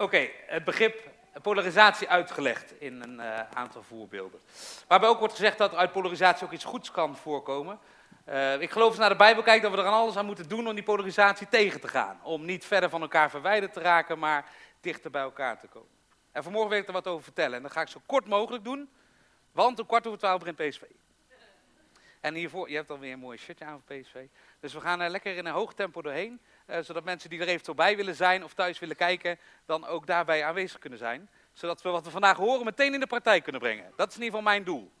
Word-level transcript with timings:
Oké, 0.00 0.28
het 0.46 0.64
begrip 0.64 1.10
polarisatie 1.42 2.08
uitgelegd 2.08 2.80
in 2.80 3.02
een 3.02 3.14
uh, 3.14 3.40
aantal 3.54 3.82
voorbeelden. 3.82 4.40
Waarbij 4.86 5.08
ook 5.08 5.18
wordt 5.18 5.34
gezegd 5.34 5.58
dat 5.58 5.74
uit 5.74 5.92
polarisatie 5.92 6.46
ook 6.46 6.52
iets 6.52 6.64
goeds 6.64 6.90
kan 6.90 7.16
voorkomen. 7.16 7.78
Uh, 8.28 8.60
ik 8.60 8.70
geloof 8.70 8.88
als 8.88 8.98
naar 8.98 9.08
de 9.08 9.16
Bijbel 9.16 9.42
kijken 9.42 9.62
dat 9.62 9.72
we 9.72 9.78
er 9.78 9.86
aan 9.86 10.00
alles 10.00 10.16
aan 10.16 10.26
moeten 10.26 10.48
doen 10.48 10.68
om 10.68 10.74
die 10.74 10.82
polarisatie 10.82 11.48
tegen 11.48 11.80
te 11.80 11.88
gaan. 11.88 12.20
Om 12.22 12.44
niet 12.44 12.64
verder 12.64 12.90
van 12.90 13.00
elkaar 13.00 13.30
verwijderd 13.30 13.72
te 13.72 13.80
raken, 13.80 14.18
maar 14.18 14.44
dichter 14.80 15.10
bij 15.10 15.22
elkaar 15.22 15.58
te 15.58 15.66
komen. 15.66 15.88
En 16.32 16.42
vanmorgen 16.42 16.70
wil 16.70 16.80
ik 16.80 16.86
er 16.86 16.92
wat 16.92 17.06
over 17.06 17.24
vertellen. 17.24 17.56
En 17.56 17.62
dat 17.62 17.72
ga 17.72 17.80
ik 17.80 17.88
zo 17.88 18.00
kort 18.06 18.26
mogelijk 18.26 18.64
doen, 18.64 18.90
want 19.52 19.80
om 19.80 19.86
kwart 19.86 20.06
over 20.06 20.18
twaalf 20.18 20.38
begint 20.38 20.56
PSV. 20.56 20.82
En 22.20 22.34
hiervoor, 22.34 22.68
je 22.70 22.76
hebt 22.76 22.90
alweer 22.90 23.12
een 23.12 23.18
mooi 23.18 23.38
shirtje 23.38 23.64
aan 23.64 23.82
van 23.86 23.96
PSV. 23.96 24.26
Dus 24.60 24.72
we 24.72 24.80
gaan 24.80 25.00
er 25.00 25.10
lekker 25.10 25.36
in 25.36 25.46
een 25.46 25.52
hoog 25.52 25.74
tempo 25.74 26.02
doorheen. 26.02 26.40
Uh, 26.70 26.78
zodat 26.80 27.04
mensen 27.04 27.30
die 27.30 27.40
er 27.40 27.48
eventueel 27.48 27.76
bij 27.76 27.96
willen 27.96 28.14
zijn 28.14 28.44
of 28.44 28.54
thuis 28.54 28.78
willen 28.78 28.96
kijken, 28.96 29.38
dan 29.66 29.86
ook 29.86 30.06
daarbij 30.06 30.44
aanwezig 30.44 30.78
kunnen 30.78 30.98
zijn. 30.98 31.30
Zodat 31.52 31.82
we 31.82 31.88
wat 31.88 32.04
we 32.04 32.10
vandaag 32.10 32.36
horen 32.36 32.64
meteen 32.64 32.94
in 32.94 33.00
de 33.00 33.06
praktijk 33.06 33.42
kunnen 33.42 33.60
brengen. 33.60 33.92
Dat 33.96 34.08
is 34.08 34.14
in 34.14 34.22
ieder 34.22 34.38
geval 34.38 34.52
mijn 34.52 34.64
doel. 34.64 34.92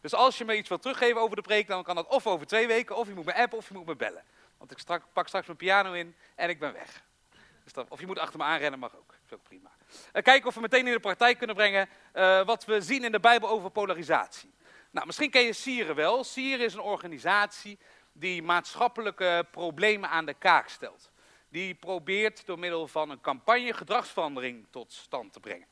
Dus 0.00 0.14
als 0.14 0.38
je 0.38 0.44
me 0.44 0.56
iets 0.56 0.68
wilt 0.68 0.82
teruggeven 0.82 1.20
over 1.20 1.36
de 1.36 1.42
preek, 1.42 1.66
dan 1.66 1.82
kan 1.82 1.94
dat 1.94 2.06
of 2.06 2.26
over 2.26 2.46
twee 2.46 2.66
weken, 2.66 2.96
of 2.96 3.08
je 3.08 3.14
moet 3.14 3.24
me 3.24 3.34
appen, 3.34 3.58
of 3.58 3.68
je 3.68 3.74
moet 3.74 3.86
me 3.86 3.96
bellen. 3.96 4.24
Want 4.58 4.70
ik 4.70 4.78
strak, 4.78 5.02
pak 5.12 5.28
straks 5.28 5.46
mijn 5.46 5.58
piano 5.58 5.92
in 5.92 6.14
en 6.34 6.48
ik 6.48 6.58
ben 6.58 6.72
weg. 6.72 7.02
Dus 7.64 7.84
of 7.88 8.00
je 8.00 8.06
moet 8.06 8.18
achter 8.18 8.38
me 8.38 8.44
aanrennen, 8.44 8.78
mag 8.78 8.96
ook. 8.96 9.08
Dat 9.08 9.18
is 9.26 9.32
ook 9.32 9.42
prima. 9.42 9.70
Uh, 10.12 10.22
kijken 10.22 10.48
of 10.48 10.54
we 10.54 10.60
meteen 10.60 10.86
in 10.86 10.92
de 10.92 11.00
praktijk 11.00 11.38
kunnen 11.38 11.56
brengen 11.56 11.88
uh, 12.14 12.44
wat 12.44 12.64
we 12.64 12.80
zien 12.80 13.04
in 13.04 13.12
de 13.12 13.20
Bijbel 13.20 13.48
over 13.48 13.70
polarisatie. 13.70 14.54
Nou, 14.90 15.06
misschien 15.06 15.30
ken 15.30 15.42
je 15.42 15.52
Sieren 15.52 15.94
wel. 15.94 16.24
Sieren 16.24 16.66
is 16.66 16.74
een 16.74 16.80
organisatie 16.80 17.78
die 18.12 18.42
maatschappelijke 18.42 19.46
problemen 19.50 20.10
aan 20.10 20.26
de 20.26 20.34
kaak 20.34 20.68
stelt. 20.68 21.10
Die 21.56 21.74
probeert 21.74 22.46
door 22.46 22.58
middel 22.58 22.88
van 22.88 23.10
een 23.10 23.20
campagne 23.20 23.72
gedragsverandering 23.72 24.66
tot 24.70 24.92
stand 24.92 25.32
te 25.32 25.40
brengen. 25.40 25.66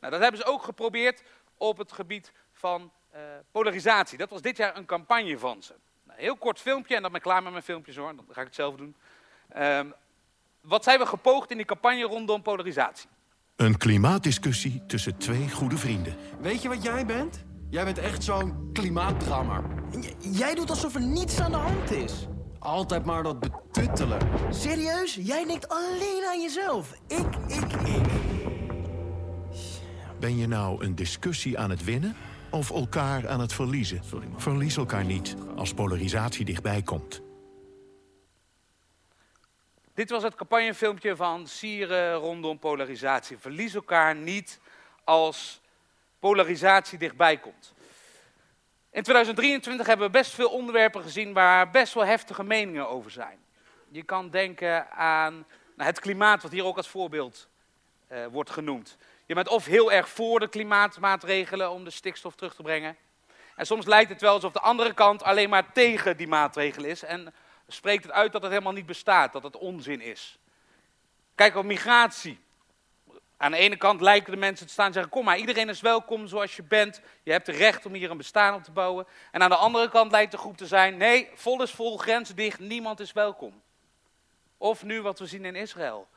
Nou, 0.00 0.12
dat 0.12 0.20
hebben 0.20 0.40
ze 0.40 0.46
ook 0.46 0.62
geprobeerd 0.62 1.22
op 1.56 1.78
het 1.78 1.92
gebied 1.92 2.32
van 2.52 2.92
uh, 3.14 3.20
polarisatie. 3.50 4.18
Dat 4.18 4.30
was 4.30 4.42
dit 4.42 4.56
jaar 4.56 4.76
een 4.76 4.84
campagne 4.84 5.38
van 5.38 5.62
ze. 5.62 5.74
Nou, 6.04 6.20
heel 6.20 6.36
kort 6.36 6.60
filmpje, 6.60 6.94
en 6.94 7.02
dan 7.02 7.10
ben 7.10 7.20
ik 7.20 7.26
klaar 7.26 7.42
met 7.42 7.52
mijn 7.52 7.64
filmpjes 7.64 7.96
hoor, 7.96 8.16
dan 8.16 8.24
ga 8.30 8.40
ik 8.40 8.46
het 8.46 8.54
zelf 8.54 8.76
doen. 8.76 8.96
Uh, 9.56 9.80
wat 10.60 10.84
zijn 10.84 10.98
we 10.98 11.06
gepoogd 11.06 11.50
in 11.50 11.56
die 11.56 11.66
campagne 11.66 12.02
rondom 12.02 12.42
polarisatie? 12.42 13.08
Een 13.56 13.76
klimaatdiscussie 13.76 14.86
tussen 14.86 15.18
twee 15.18 15.50
goede 15.50 15.76
vrienden. 15.76 16.16
Weet 16.40 16.62
je 16.62 16.68
wat 16.68 16.82
jij 16.82 17.06
bent? 17.06 17.44
Jij 17.70 17.84
bent 17.84 17.98
echt 17.98 18.24
zo'n 18.24 18.70
klimaatdrammer. 18.72 19.64
Jij 20.18 20.54
doet 20.54 20.70
alsof 20.70 20.94
er 20.94 21.02
niets 21.02 21.40
aan 21.40 21.50
de 21.50 21.56
hand 21.56 21.90
is. 21.90 22.26
Altijd 22.66 23.04
maar 23.04 23.22
dat 23.22 23.40
betuttelen. 23.40 24.18
Serieus? 24.50 25.14
Jij 25.14 25.44
denkt 25.44 25.68
alleen 25.68 26.24
aan 26.26 26.40
jezelf. 26.40 26.92
Ik, 27.06 27.36
ik, 27.46 27.72
ik. 27.72 28.06
Ben 30.20 30.36
je 30.36 30.46
nou 30.46 30.84
een 30.84 30.94
discussie 30.94 31.58
aan 31.58 31.70
het 31.70 31.84
winnen 31.84 32.16
of 32.50 32.70
elkaar 32.70 33.28
aan 33.28 33.40
het 33.40 33.52
verliezen? 33.52 34.02
Verlies 34.36 34.76
elkaar 34.76 35.04
niet 35.04 35.34
als 35.56 35.74
polarisatie 35.74 36.44
dichtbij 36.44 36.82
komt. 36.82 37.22
Dit 39.94 40.10
was 40.10 40.22
het 40.22 40.34
campagnefilmpje 40.34 41.16
van 41.16 41.46
Sieren 41.46 42.14
rondom 42.14 42.58
polarisatie. 42.58 43.38
Verlies 43.38 43.74
elkaar 43.74 44.16
niet 44.16 44.60
als 45.04 45.60
polarisatie 46.18 46.98
dichtbij 46.98 47.36
komt. 47.36 47.74
In 48.96 49.02
2023 49.02 49.86
hebben 49.86 50.06
we 50.06 50.12
best 50.12 50.34
veel 50.34 50.48
onderwerpen 50.48 51.02
gezien 51.02 51.32
waar 51.32 51.70
best 51.70 51.94
wel 51.94 52.04
heftige 52.04 52.44
meningen 52.44 52.88
over 52.88 53.10
zijn. 53.10 53.38
Je 53.88 54.02
kan 54.02 54.30
denken 54.30 54.90
aan 54.90 55.32
nou, 55.76 55.88
het 55.88 56.00
klimaat, 56.00 56.42
wat 56.42 56.52
hier 56.52 56.64
ook 56.64 56.76
als 56.76 56.88
voorbeeld 56.88 57.48
uh, 58.12 58.26
wordt 58.26 58.50
genoemd. 58.50 58.96
Je 59.26 59.34
bent 59.34 59.48
of 59.48 59.64
heel 59.64 59.92
erg 59.92 60.08
voor 60.08 60.40
de 60.40 60.48
klimaatmaatregelen 60.48 61.70
om 61.70 61.84
de 61.84 61.90
stikstof 61.90 62.34
terug 62.34 62.54
te 62.54 62.62
brengen. 62.62 62.96
En 63.56 63.66
soms 63.66 63.86
lijkt 63.86 64.10
het 64.10 64.20
wel 64.20 64.34
alsof 64.34 64.52
de 64.52 64.60
andere 64.60 64.94
kant 64.94 65.22
alleen 65.22 65.48
maar 65.48 65.72
tegen 65.72 66.16
die 66.16 66.28
maatregelen 66.28 66.90
is. 66.90 67.02
En 67.02 67.34
spreekt 67.68 68.02
het 68.02 68.12
uit 68.12 68.32
dat 68.32 68.42
het 68.42 68.50
helemaal 68.50 68.72
niet 68.72 68.86
bestaat, 68.86 69.32
dat 69.32 69.42
het 69.42 69.56
onzin 69.56 70.00
is. 70.00 70.38
Kijk 71.34 71.56
op 71.56 71.64
migratie. 71.64 72.40
Aan 73.36 73.50
de 73.50 73.56
ene 73.56 73.76
kant 73.76 74.00
lijken 74.00 74.32
de 74.32 74.38
mensen 74.38 74.66
te 74.66 74.72
staan 74.72 74.86
en 74.86 74.92
zeggen: 74.92 75.12
Kom 75.12 75.24
maar, 75.24 75.38
iedereen 75.38 75.68
is 75.68 75.80
welkom 75.80 76.26
zoals 76.26 76.56
je 76.56 76.62
bent. 76.62 77.00
Je 77.22 77.32
hebt 77.32 77.46
het 77.46 77.56
recht 77.56 77.86
om 77.86 77.92
hier 77.92 78.10
een 78.10 78.16
bestaan 78.16 78.54
op 78.54 78.62
te 78.62 78.70
bouwen. 78.70 79.06
En 79.30 79.42
aan 79.42 79.50
de 79.50 79.56
andere 79.56 79.88
kant 79.88 80.10
lijkt 80.10 80.32
de 80.32 80.38
groep 80.38 80.56
te 80.56 80.66
zijn: 80.66 80.96
Nee, 80.96 81.30
vol 81.34 81.62
is 81.62 81.70
vol, 81.70 81.98
grenzen 81.98 82.36
dicht, 82.36 82.58
niemand 82.58 83.00
is 83.00 83.12
welkom. 83.12 83.62
Of 84.58 84.84
nu 84.84 85.02
wat 85.02 85.18
we 85.18 85.26
zien 85.26 85.44
in 85.44 85.54
Israël. 85.54 86.08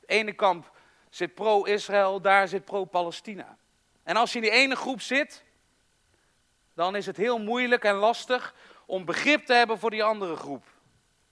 De 0.00 0.06
ene 0.06 0.32
kamp 0.32 0.70
zit 1.10 1.34
pro-Israël, 1.34 2.20
daar 2.20 2.48
zit 2.48 2.64
pro-Palestina. 2.64 3.56
En 4.02 4.16
als 4.16 4.32
je 4.32 4.38
in 4.38 4.44
die 4.44 4.52
ene 4.52 4.76
groep 4.76 5.00
zit, 5.00 5.44
dan 6.74 6.96
is 6.96 7.06
het 7.06 7.16
heel 7.16 7.38
moeilijk 7.38 7.84
en 7.84 7.94
lastig 7.94 8.54
om 8.86 9.04
begrip 9.04 9.46
te 9.46 9.54
hebben 9.54 9.78
voor 9.78 9.90
die 9.90 10.04
andere 10.04 10.36
groep. 10.36 10.64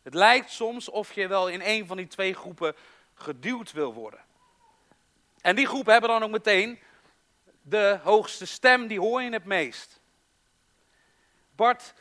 Het 0.03 0.15
lijkt 0.15 0.51
soms 0.51 0.89
of 0.89 1.13
je 1.13 1.29
wel 1.29 1.49
in 1.49 1.61
een 1.65 1.87
van 1.87 1.97
die 1.97 2.07
twee 2.07 2.35
groepen 2.35 2.77
geduwd 3.15 3.73
wil 3.73 3.95
worden. 3.95 4.29
En 5.43 5.57
die 5.57 5.67
groepen 5.67 5.93
hebben 5.93 6.11
dan 6.11 6.23
ook 6.23 6.31
meteen 6.31 6.79
de 7.63 7.99
hoogste 8.03 8.47
stem, 8.47 8.87
die 8.87 9.01
hoor 9.01 9.23
je 9.23 9.33
het 9.33 9.45
meest. 9.45 10.01
Bart 11.57 11.95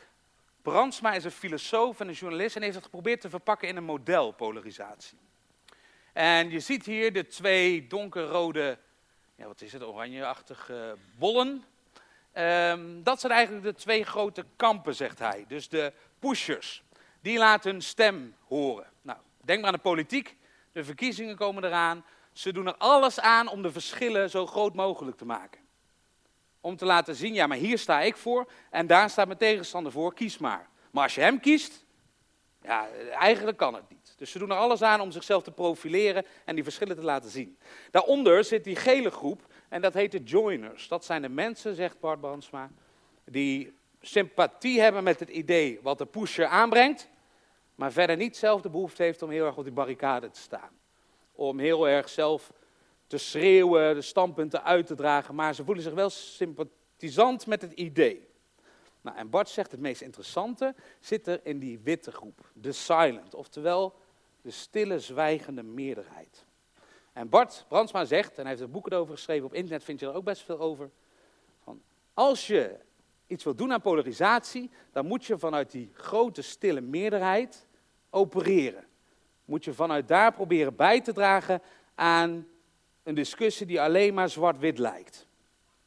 Brandsma 0.62 1.12
is 1.12 1.24
een 1.24 1.30
filosoof 1.30 2.00
en 2.00 2.08
een 2.08 2.14
journalist 2.14 2.56
en 2.56 2.62
heeft 2.62 2.74
het 2.74 2.84
geprobeerd 2.84 3.20
te 3.20 3.30
verpakken 3.30 3.68
in 3.68 3.76
een 3.76 3.84
model 3.84 4.32
polarisatie. 4.32 5.18
En 6.12 6.50
je 6.50 6.60
ziet 6.60 6.86
hier 6.86 7.12
de 7.12 7.26
twee 7.26 7.86
donkerrode, 7.86 8.78
ja, 9.34 9.46
wat 9.46 9.60
is 9.60 9.72
het, 9.72 9.82
oranjeachtige 9.82 10.96
bollen. 11.18 11.64
Um, 12.34 13.02
dat 13.02 13.20
zijn 13.20 13.32
eigenlijk 13.32 13.64
de 13.64 13.74
twee 13.74 14.04
grote 14.04 14.44
kampen, 14.56 14.94
zegt 14.94 15.18
hij. 15.18 15.44
Dus 15.48 15.68
de 15.68 15.92
pushers, 16.18 16.82
die 17.20 17.38
laten 17.38 17.70
hun 17.70 17.82
stem 17.82 18.34
horen. 18.44 18.86
Nou, 19.02 19.18
denk 19.44 19.60
maar 19.60 19.68
aan 19.68 19.74
de 19.74 19.82
politiek. 19.82 20.36
De 20.72 20.84
verkiezingen 20.84 21.36
komen 21.36 21.64
eraan. 21.64 22.04
Ze 22.32 22.52
doen 22.52 22.66
er 22.66 22.76
alles 22.76 23.20
aan 23.20 23.48
om 23.48 23.62
de 23.62 23.72
verschillen 23.72 24.30
zo 24.30 24.46
groot 24.46 24.74
mogelijk 24.74 25.16
te 25.16 25.24
maken. 25.24 25.60
Om 26.60 26.76
te 26.76 26.84
laten 26.84 27.14
zien, 27.14 27.34
ja, 27.34 27.46
maar 27.46 27.56
hier 27.56 27.78
sta 27.78 28.00
ik 28.00 28.16
voor 28.16 28.50
en 28.70 28.86
daar 28.86 29.10
staat 29.10 29.26
mijn 29.26 29.38
tegenstander 29.38 29.92
voor, 29.92 30.14
kies 30.14 30.38
maar. 30.38 30.68
Maar 30.90 31.02
als 31.02 31.14
je 31.14 31.20
hem 31.20 31.40
kiest, 31.40 31.84
ja, 32.62 32.88
eigenlijk 33.18 33.56
kan 33.56 33.74
het 33.74 33.88
niet. 33.88 34.14
Dus 34.16 34.30
ze 34.30 34.38
doen 34.38 34.50
er 34.50 34.56
alles 34.56 34.82
aan 34.82 35.00
om 35.00 35.10
zichzelf 35.10 35.42
te 35.42 35.50
profileren 35.50 36.26
en 36.44 36.54
die 36.54 36.64
verschillen 36.64 36.96
te 36.96 37.02
laten 37.02 37.30
zien. 37.30 37.58
Daaronder 37.90 38.44
zit 38.44 38.64
die 38.64 38.76
gele 38.76 39.10
groep 39.10 39.46
en 39.68 39.80
dat 39.80 39.94
heet 39.94 40.12
de 40.12 40.22
joiners. 40.22 40.88
Dat 40.88 41.04
zijn 41.04 41.22
de 41.22 41.28
mensen, 41.28 41.74
zegt 41.74 42.00
Bart 42.00 42.20
Bansma, 42.20 42.70
die 43.24 43.74
sympathie 44.00 44.80
hebben 44.80 45.04
met 45.04 45.20
het 45.20 45.28
idee 45.28 45.78
wat 45.82 45.98
de 45.98 46.06
pusher 46.06 46.46
aanbrengt, 46.46 47.08
maar 47.74 47.92
verder 47.92 48.16
niet 48.16 48.36
zelf 48.36 48.60
de 48.60 48.70
behoefte 48.70 49.02
heeft 49.02 49.22
om 49.22 49.30
heel 49.30 49.46
erg 49.46 49.56
op 49.56 49.64
die 49.64 49.72
barricade 49.72 50.30
te 50.30 50.40
staan 50.40 50.79
om 51.40 51.58
heel 51.58 51.88
erg 51.88 52.08
zelf 52.08 52.52
te 53.06 53.18
schreeuwen, 53.18 53.94
de 53.94 54.02
standpunten 54.02 54.64
uit 54.64 54.86
te 54.86 54.94
dragen, 54.94 55.34
maar 55.34 55.54
ze 55.54 55.64
voelen 55.64 55.82
zich 55.82 55.92
wel 55.92 56.10
sympathisant 56.10 57.46
met 57.46 57.62
het 57.62 57.72
idee. 57.72 58.28
Nou, 59.00 59.16
en 59.16 59.30
Bart 59.30 59.48
zegt 59.48 59.70
het 59.70 59.80
meest 59.80 60.00
interessante 60.00 60.74
zit 60.98 61.26
er 61.26 61.40
in 61.42 61.58
die 61.58 61.78
witte 61.78 62.12
groep, 62.12 62.50
de 62.52 62.72
silent, 62.72 63.34
oftewel 63.34 63.94
de 64.42 64.50
stille, 64.50 64.98
zwijgende 64.98 65.62
meerderheid. 65.62 66.46
En 67.12 67.28
Bart 67.28 67.64
Brandsma 67.68 68.04
zegt, 68.04 68.30
en 68.30 68.40
hij 68.40 68.50
heeft 68.50 68.62
er 68.62 68.70
boeken 68.70 68.92
over 68.92 69.14
geschreven, 69.14 69.46
op 69.46 69.54
internet 69.54 69.84
vind 69.84 70.00
je 70.00 70.06
er 70.06 70.14
ook 70.14 70.24
best 70.24 70.42
veel 70.42 70.58
over, 70.58 70.90
van 71.64 71.82
als 72.14 72.46
je 72.46 72.76
iets 73.26 73.44
wilt 73.44 73.58
doen 73.58 73.72
aan 73.72 73.80
polarisatie, 73.80 74.70
dan 74.92 75.06
moet 75.06 75.24
je 75.24 75.38
vanuit 75.38 75.70
die 75.70 75.90
grote, 75.92 76.42
stille 76.42 76.80
meerderheid 76.80 77.66
opereren 78.10 78.88
moet 79.50 79.64
je 79.64 79.74
vanuit 79.74 80.08
daar 80.08 80.32
proberen 80.32 80.76
bij 80.76 81.00
te 81.00 81.12
dragen 81.12 81.62
aan 81.94 82.46
een 83.02 83.14
discussie 83.14 83.66
die 83.66 83.80
alleen 83.80 84.14
maar 84.14 84.28
zwart-wit 84.28 84.78
lijkt. 84.78 85.26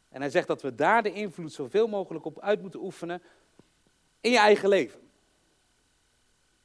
En 0.09 0.21
hij 0.21 0.29
zegt 0.29 0.47
dat 0.47 0.61
we 0.61 0.75
daar 0.75 1.03
de 1.03 1.13
invloed 1.13 1.53
zoveel 1.53 1.87
mogelijk 1.87 2.25
op 2.25 2.39
uit 2.39 2.61
moeten 2.61 2.83
oefenen 2.83 3.21
in 4.21 4.31
je 4.31 4.37
eigen 4.37 4.69
leven. 4.69 4.99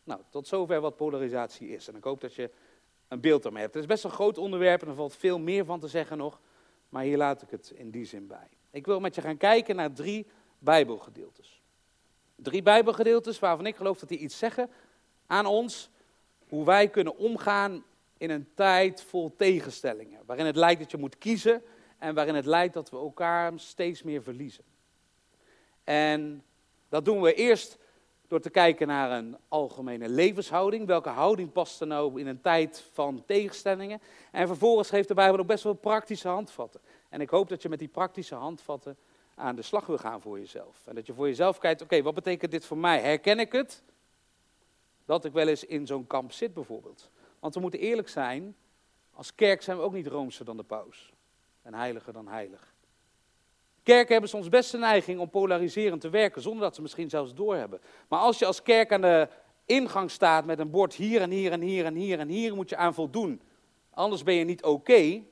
Nou, 0.05 0.21
tot 0.31 0.47
zover 0.47 0.81
wat 0.81 0.97
polarisatie 0.97 1.69
is. 1.69 1.89
En 1.89 1.97
ik 1.97 2.05
hoop 2.05 2.21
dat 2.21 2.35
je 2.35 2.51
een 3.09 3.21
beeld 3.21 3.45
ermee 3.45 3.63
hebt. 3.63 3.75
Het 3.75 3.83
is 3.83 3.89
best 3.89 4.05
een 4.05 4.11
groot 4.11 4.39
onderwerp 4.39 4.83
en 4.83 4.89
er 4.89 4.95
valt 4.95 5.17
veel 5.17 5.39
meer 5.39 5.65
van 5.65 5.81
te 5.81 5.89
zeggen 5.89 6.19
nog. 6.19 6.41
Maar 6.89 7.03
hier 7.03 7.17
laat 7.17 7.43
ik 7.43 7.51
het 7.51 7.71
in 7.71 7.91
die 7.91 8.05
zin 8.05 8.27
bij. 8.27 8.49
Ik 8.71 8.87
wil 8.87 9.01
met 9.01 9.15
je 9.15 9.21
gaan 9.21 9.37
kijken 9.37 9.77
naar 9.77 9.93
drie 9.93 10.27
Bijbelgedeeltes. 10.59 11.63
Drie 12.35 12.63
Bijbelgedeeltes 12.63 13.39
waarvan 13.39 13.67
ik 13.67 13.77
geloof 13.77 13.99
dat 13.99 14.09
die 14.09 14.19
iets 14.19 14.39
zeggen 14.39 14.71
aan 15.27 15.47
ons 15.47 15.91
hoe 16.49 16.65
wij 16.65 16.89
kunnen 16.89 17.17
omgaan 17.17 17.85
in 18.19 18.31
een 18.31 18.49
tijd 18.55 19.03
vol 19.03 19.35
tegenstellingen. 19.37 20.21
Waarin 20.27 20.47
het 20.47 20.57
lijkt 20.57 20.81
dat 20.81 20.91
je 20.91 20.97
moet 20.97 21.19
kiezen 21.19 21.63
en 21.99 22.15
waarin 22.15 22.35
het 22.35 22.47
lijkt 22.47 22.75
dat 22.75 22.91
we 22.91 22.97
elkaar 22.97 23.53
steeds 23.57 24.03
meer 24.03 24.23
verliezen. 24.23 24.65
En 25.85 26.45
dat 26.89 27.05
doen 27.05 27.21
we 27.21 27.35
eerst 27.35 27.79
door 28.29 28.41
te 28.41 28.51
kijken 28.51 28.87
naar 28.87 29.11
een 29.11 29.37
algemene 29.49 30.09
levenshouding. 30.09 30.87
Welke 30.87 31.09
houding 31.09 31.53
past 31.53 31.81
er 31.81 31.87
nou 31.87 32.21
in 32.21 32.27
een 32.27 32.41
tijd 32.41 32.85
van 32.93 33.23
tegenstellingen? 33.27 34.01
En 34.33 34.47
vervolgens 34.47 34.89
geeft 34.89 35.09
de 35.09 35.15
Bijbel 35.15 35.41
ook 35.41 35.47
best 35.47 35.65
wel 35.65 35.73
praktische 35.73 36.29
handvatten. 36.29 36.81
En 37.09 37.21
ik 37.21 37.31
hoop 37.31 37.49
dat 37.49 37.63
je 37.63 37.69
met 37.69 37.79
die 37.79 37.89
praktische 37.89 38.35
handvatten 38.35 38.97
aan 39.35 39.57
de 39.57 39.63
slag 39.63 39.87
wil 39.87 39.99
gaan 39.99 40.21
voor 40.21 40.39
jezelf. 40.39 40.87
En 40.87 40.95
dat 40.95 41.07
je 41.07 41.15
voor 41.15 41.27
jezelf 41.27 41.59
kijkt, 41.59 41.83
oké, 41.83 42.03
wat 42.03 42.15
betekent 42.15 42.51
dit 42.51 42.65
voor 42.65 42.79
mij? 42.79 43.01
Herken 43.01 43.39
ik 43.39 43.53
het? 43.53 43.83
Dat 45.09 45.25
ik 45.25 45.33
wel 45.33 45.49
eens 45.49 45.65
in 45.65 45.87
zo'n 45.87 46.07
kamp 46.07 46.33
zit 46.33 46.55
bijvoorbeeld. 46.55 47.11
Want 47.39 47.55
we 47.55 47.61
moeten 47.61 47.81
eerlijk 47.81 48.09
zijn, 48.09 48.57
als 49.13 49.35
kerk 49.35 49.63
zijn 49.63 49.77
we 49.77 49.83
ook 49.83 49.93
niet 49.93 50.07
roomser 50.07 50.45
dan 50.45 50.57
de 50.57 50.63
paus. 50.63 51.13
En 51.63 51.75
heiliger 51.75 52.13
dan 52.13 52.29
heilig. 52.29 52.75
Kerken 53.83 54.13
hebben 54.13 54.31
soms 54.31 54.49
best 54.49 54.71
de 54.71 54.79
neiging 54.79 55.21
om 55.21 55.31
polariserend 55.31 56.01
te 56.01 56.11
werken, 56.11 56.43
zonder 56.43 56.63
dat 56.63 56.75
ze 56.75 56.83
misschien 56.83 57.11
zelfs 57.11 57.35
doorhebben. 57.35 57.81
Maar 58.09 58.19
als 58.19 58.39
je 58.39 58.47
als 58.47 58.63
kerk 58.63 58.93
aan 58.93 59.01
de 59.01 59.29
ingang 59.65 60.11
staat 60.11 60.45
met 60.45 60.59
een 60.59 60.71
bord 60.71 60.95
hier 60.95 61.21
en 61.21 61.31
hier 61.31 61.53
en 61.53 61.61
hier 61.61 61.85
en 61.85 61.95
hier 61.95 62.19
en 62.19 62.29
hier 62.29 62.55
moet 62.55 62.69
je 62.69 62.77
aan 62.77 62.95
voldoen, 62.95 63.41
anders 63.91 64.23
ben 64.23 64.35
je 64.35 64.45
niet 64.45 64.63
oké, 64.65 65.23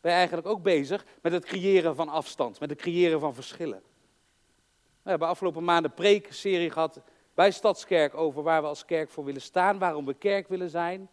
ben 0.00 0.10
je 0.12 0.18
eigenlijk 0.18 0.46
ook 0.46 0.62
bezig 0.62 1.04
met 1.22 1.32
het 1.32 1.44
creëren 1.44 1.94
van 1.94 2.08
afstand, 2.08 2.60
met 2.60 2.70
het 2.70 2.78
creëren 2.78 3.20
van 3.20 3.34
verschillen. 3.34 3.82
We 5.02 5.10
hebben 5.10 5.28
afgelopen 5.28 5.64
maanden 5.64 5.90
een 5.90 5.96
preekserie 5.96 6.70
gehad 6.70 7.00
bij 7.40 7.50
Stadskerk 7.50 8.14
over 8.14 8.42
waar 8.42 8.62
we 8.62 8.68
als 8.68 8.84
kerk 8.84 9.10
voor 9.10 9.24
willen 9.24 9.40
staan, 9.40 9.78
waarom 9.78 10.06
we 10.06 10.14
kerk 10.14 10.48
willen 10.48 10.70
zijn. 10.70 11.00
En 11.00 11.08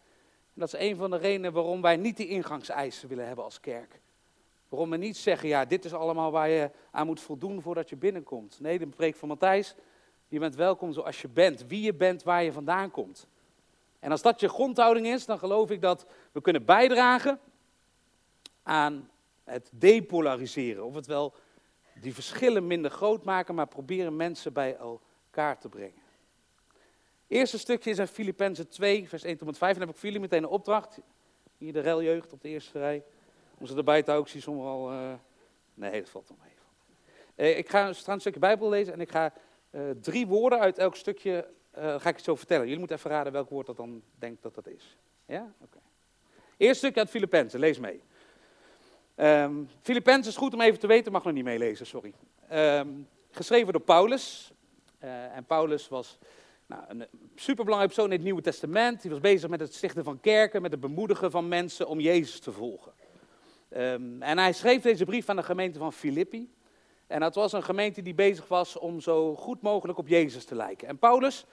dat 0.53 0.73
is 0.73 0.79
een 0.79 0.95
van 0.95 1.09
de 1.09 1.17
redenen 1.17 1.53
waarom 1.53 1.81
wij 1.81 1.95
niet 1.95 2.17
die 2.17 2.27
ingangseisen 2.27 3.09
willen 3.09 3.27
hebben 3.27 3.43
als 3.43 3.59
kerk. 3.59 4.01
Waarom 4.69 4.89
we 4.89 4.97
niet 4.97 5.17
zeggen, 5.17 5.47
ja, 5.47 5.65
dit 5.65 5.85
is 5.85 5.93
allemaal 5.93 6.31
waar 6.31 6.49
je 6.49 6.71
aan 6.91 7.05
moet 7.05 7.21
voldoen 7.21 7.61
voordat 7.61 7.89
je 7.89 7.95
binnenkomt. 7.95 8.59
Nee, 8.59 8.79
de 8.79 8.87
preek 8.87 9.15
van 9.15 9.27
Matthijs, 9.27 9.75
je 10.27 10.39
bent 10.39 10.55
welkom 10.55 10.93
zoals 10.93 11.21
je 11.21 11.27
bent, 11.27 11.65
wie 11.67 11.81
je 11.81 11.93
bent, 11.93 12.23
waar 12.23 12.43
je 12.43 12.51
vandaan 12.51 12.91
komt. 12.91 13.27
En 13.99 14.11
als 14.11 14.21
dat 14.21 14.39
je 14.39 14.49
grondhouding 14.49 15.07
is, 15.07 15.25
dan 15.25 15.39
geloof 15.39 15.69
ik 15.71 15.81
dat 15.81 16.05
we 16.31 16.41
kunnen 16.41 16.65
bijdragen 16.65 17.39
aan 18.63 19.09
het 19.43 19.69
depolariseren. 19.73 20.85
Of 20.85 20.95
het 20.95 21.05
wel 21.05 21.33
die 22.01 22.13
verschillen 22.13 22.67
minder 22.67 22.91
groot 22.91 23.23
maken, 23.23 23.55
maar 23.55 23.67
proberen 23.67 24.15
mensen 24.15 24.53
bij 24.53 24.75
elkaar 24.75 25.59
te 25.59 25.69
brengen. 25.69 26.05
Eerste 27.27 27.57
stukje 27.57 27.89
is 27.89 27.97
in 27.97 28.07
Filippenzen 28.07 28.69
2, 28.69 29.07
vers 29.07 29.23
1 29.23 29.37
tot 29.37 29.57
5. 29.57 29.61
En 29.61 29.77
dan 29.77 29.87
heb 29.87 29.89
ik 29.89 29.95
voor 29.95 30.05
jullie 30.05 30.19
meteen 30.19 30.43
een 30.43 30.49
opdracht. 30.49 30.99
Hier 31.57 31.73
de 31.73 31.79
reljeugd 31.79 32.33
op 32.33 32.41
de 32.41 32.49
eerste 32.49 32.79
rij. 32.79 33.03
Om 33.57 33.65
ze 33.65 33.75
erbij 33.75 34.03
te 34.03 34.11
houden, 34.11 34.25
ik 34.25 34.31
zie 34.31 34.41
sommigen 34.41 34.71
al... 34.71 34.91
Uh... 34.91 35.13
Nee, 35.73 36.01
dat 36.01 36.09
valt 36.09 36.29
om 36.29 36.37
mee. 36.43 37.51
Uh, 37.51 37.57
ik 37.57 37.69
ga 37.69 37.87
een 37.87 38.19
stukje 38.19 38.39
Bijbel 38.39 38.69
lezen 38.69 38.93
en 38.93 39.01
ik 39.01 39.11
ga 39.11 39.33
uh, 39.71 39.81
drie 40.01 40.27
woorden 40.27 40.59
uit 40.59 40.77
elk 40.77 40.95
stukje, 40.95 41.47
ga 41.73 42.09
ik 42.09 42.15
het 42.15 42.23
zo 42.23 42.35
vertellen. 42.35 42.63
Jullie 42.63 42.79
moeten 42.79 42.97
even 42.97 43.11
raden 43.11 43.33
welk 43.33 43.49
woord 43.49 43.65
dat 43.65 43.77
dan 43.77 44.01
denkt 44.19 44.43
dat 44.43 44.55
dat 44.55 44.67
is. 44.67 44.97
Ja? 45.25 45.41
Oké. 45.41 45.63
Okay. 45.63 45.81
Eerste 46.57 46.77
stukje 46.77 46.99
uit 46.99 47.09
Filippenzen, 47.09 47.59
lees 47.59 47.79
mee. 47.79 48.01
Um, 49.15 49.69
Filippenzen 49.81 50.31
is 50.31 50.37
goed 50.37 50.53
om 50.53 50.61
even 50.61 50.79
te 50.79 50.87
weten, 50.87 51.11
mag 51.11 51.23
nog 51.23 51.33
niet 51.33 51.43
meelezen, 51.43 51.85
sorry. 51.85 52.13
Um, 52.51 53.07
geschreven 53.31 53.73
door 53.73 53.81
Paulus. 53.81 54.51
en 54.99 55.45
Paulus 55.45 55.87
was 55.87 56.17
nou, 56.67 56.83
een 56.87 57.05
superbelangrijk 57.35 57.93
persoon 57.93 58.11
in 58.11 58.17
het 58.17 58.25
Nieuwe 58.25 58.41
Testament. 58.41 59.01
Die 59.01 59.11
was 59.11 59.19
bezig 59.19 59.49
met 59.49 59.59
het 59.59 59.73
stichten 59.73 60.03
van 60.03 60.19
kerken, 60.19 60.61
met 60.61 60.71
het 60.71 60.79
bemoedigen 60.79 61.31
van 61.31 61.47
mensen 61.47 61.87
om 61.87 61.99
Jezus 61.99 62.39
te 62.39 62.51
volgen. 62.51 62.91
Um, 63.69 64.21
en 64.21 64.37
hij 64.37 64.53
schreef 64.53 64.81
deze 64.81 65.05
brief 65.05 65.29
aan 65.29 65.35
de 65.35 65.43
gemeente 65.43 65.79
van 65.79 65.93
Filippi. 65.93 66.53
En 67.07 67.19
dat 67.19 67.35
was 67.35 67.53
een 67.53 67.63
gemeente 67.63 68.01
die 68.01 68.13
bezig 68.13 68.47
was 68.47 68.77
om 68.77 68.99
zo 68.99 69.35
goed 69.35 69.61
mogelijk 69.61 69.97
op 69.97 70.07
Jezus 70.07 70.45
te 70.45 70.55
lijken. 70.55 70.87
En 70.87 70.97
Paulus 70.97 71.45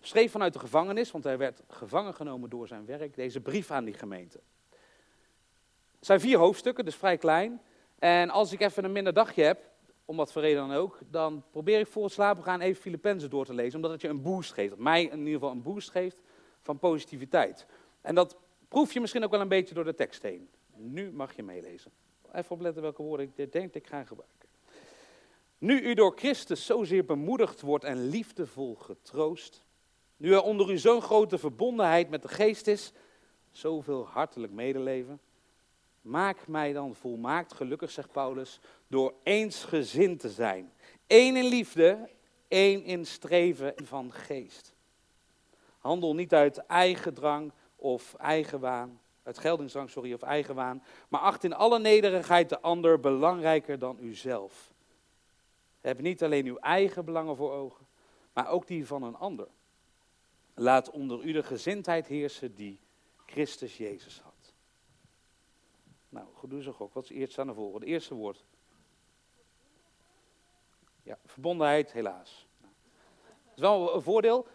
schreef 0.00 0.30
vanuit 0.30 0.52
de 0.52 0.58
gevangenis, 0.58 1.10
want 1.10 1.24
hij 1.24 1.38
werd 1.38 1.62
gevangen 1.68 2.14
genomen 2.14 2.50
door 2.50 2.66
zijn 2.66 2.86
werk, 2.86 3.14
deze 3.14 3.40
brief 3.40 3.70
aan 3.70 3.84
die 3.84 3.94
gemeente. 3.94 4.40
Het 5.96 6.06
zijn 6.06 6.20
vier 6.20 6.38
hoofdstukken, 6.38 6.84
dus 6.84 6.96
vrij 6.96 7.16
klein. 7.16 7.60
En 7.98 8.30
als 8.30 8.52
ik 8.52 8.60
even 8.60 8.84
een 8.84 8.92
minder 8.92 9.12
dagje 9.12 9.42
heb, 9.42 9.70
om 10.06 10.16
wat 10.16 10.32
voor 10.32 10.42
reden 10.42 10.68
dan 10.68 10.76
ook, 10.76 10.98
dan 11.10 11.44
probeer 11.50 11.80
ik 11.80 11.86
voor 11.86 12.04
het 12.04 12.12
slapen 12.12 12.42
gaan 12.42 12.60
even 12.60 12.82
Filippenzen 12.82 13.30
door 13.30 13.44
te 13.44 13.54
lezen, 13.54 13.74
omdat 13.74 13.90
het 13.90 14.00
je 14.00 14.08
een 14.08 14.22
boost 14.22 14.52
geeft. 14.52 14.70
Dat 14.70 14.78
mij 14.78 15.02
in 15.02 15.18
ieder 15.18 15.32
geval 15.32 15.50
een 15.50 15.62
boost 15.62 15.90
geeft 15.90 16.18
van 16.62 16.78
positiviteit. 16.78 17.66
En 18.00 18.14
dat 18.14 18.36
proef 18.68 18.92
je 18.92 19.00
misschien 19.00 19.24
ook 19.24 19.30
wel 19.30 19.40
een 19.40 19.48
beetje 19.48 19.74
door 19.74 19.84
de 19.84 19.94
tekst 19.94 20.22
heen. 20.22 20.48
Nu 20.74 21.12
mag 21.12 21.36
je 21.36 21.42
meelezen. 21.42 21.90
Even 22.32 22.50
opletten 22.50 22.82
welke 22.82 23.02
woorden 23.02 23.32
ik 23.36 23.52
denk 23.52 23.74
ik 23.74 23.86
ga 23.86 24.04
gebruiken. 24.04 24.48
Nu 25.58 25.80
u 25.80 25.94
door 25.94 26.12
Christus 26.16 26.66
zozeer 26.66 27.04
bemoedigd 27.04 27.60
wordt 27.60 27.84
en 27.84 28.08
liefdevol 28.08 28.74
getroost, 28.74 29.64
nu 30.16 30.32
er 30.32 30.42
onder 30.42 30.70
u 30.70 30.78
zo'n 30.78 31.02
grote 31.02 31.38
verbondenheid 31.38 32.10
met 32.10 32.22
de 32.22 32.28
geest 32.28 32.66
is, 32.66 32.92
zoveel 33.50 34.06
hartelijk 34.06 34.52
medeleven, 34.52 35.20
maak 36.06 36.46
mij 36.46 36.72
dan 36.72 36.94
volmaakt 36.94 37.52
gelukkig, 37.52 37.90
zegt 37.90 38.12
Paulus, 38.12 38.60
door 38.86 39.14
eensgezind 39.22 40.20
te 40.20 40.30
zijn. 40.30 40.72
Eén 41.06 41.36
in 41.36 41.44
liefde, 41.44 42.10
één 42.48 42.84
in 42.84 43.06
streven 43.06 43.74
van 43.84 44.12
geest. 44.12 44.74
Handel 45.78 46.14
niet 46.14 46.34
uit 46.34 46.56
eigen 46.56 47.14
drang 47.14 47.52
of 47.76 48.14
eigen 48.14 48.60
waan, 48.60 49.00
uit 49.22 49.38
geldingsdrang, 49.38 49.90
sorry, 49.90 50.12
of 50.12 50.22
eigenwaan, 50.22 50.82
maar 51.08 51.20
acht 51.20 51.44
in 51.44 51.54
alle 51.54 51.78
nederigheid 51.78 52.48
de 52.48 52.60
ander 52.60 53.00
belangrijker 53.00 53.78
dan 53.78 53.98
uzelf. 54.00 54.72
Heb 55.80 56.00
niet 56.00 56.22
alleen 56.22 56.46
uw 56.46 56.58
eigen 56.58 57.04
belangen 57.04 57.36
voor 57.36 57.52
ogen, 57.52 57.86
maar 58.32 58.48
ook 58.48 58.66
die 58.66 58.86
van 58.86 59.02
een 59.02 59.16
ander. 59.16 59.48
Laat 60.54 60.90
onder 60.90 61.22
u 61.22 61.32
de 61.32 61.42
gezindheid 61.42 62.06
heersen 62.06 62.54
die 62.54 62.80
Christus 63.26 63.76
Jezus 63.76 64.20
had. 64.20 64.35
Nou, 66.16 66.28
goed 66.32 66.50
doe 66.50 66.62
zo 66.62 66.72
gok. 66.72 66.94
Wat 66.94 67.04
is 67.04 67.10
eerst 67.10 67.38
aan 67.38 67.46
de 67.46 67.54
volgende? 67.54 67.78
Het 67.78 67.88
eerste 67.88 68.14
woord. 68.14 68.44
Ja, 71.02 71.18
verbondenheid, 71.24 71.92
helaas. 71.92 72.46
Dat 72.60 73.54
is 73.54 73.60
wel 73.60 73.94
een 73.94 74.02
voordeel. 74.02 74.46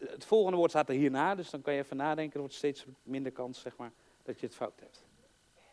Het 0.00 0.24
volgende 0.24 0.56
woord 0.56 0.70
staat 0.70 0.88
er 0.88 0.94
hierna, 0.94 1.34
dus 1.34 1.50
dan 1.50 1.62
kan 1.62 1.74
je 1.74 1.80
even 1.80 1.96
nadenken. 1.96 2.34
Er 2.34 2.40
wordt 2.40 2.54
steeds 2.54 2.84
minder 3.02 3.32
kans, 3.32 3.60
zeg 3.60 3.76
maar 3.76 3.92
dat 4.22 4.40
je 4.40 4.46
het 4.46 4.54
fout 4.54 4.80
hebt. 4.80 5.04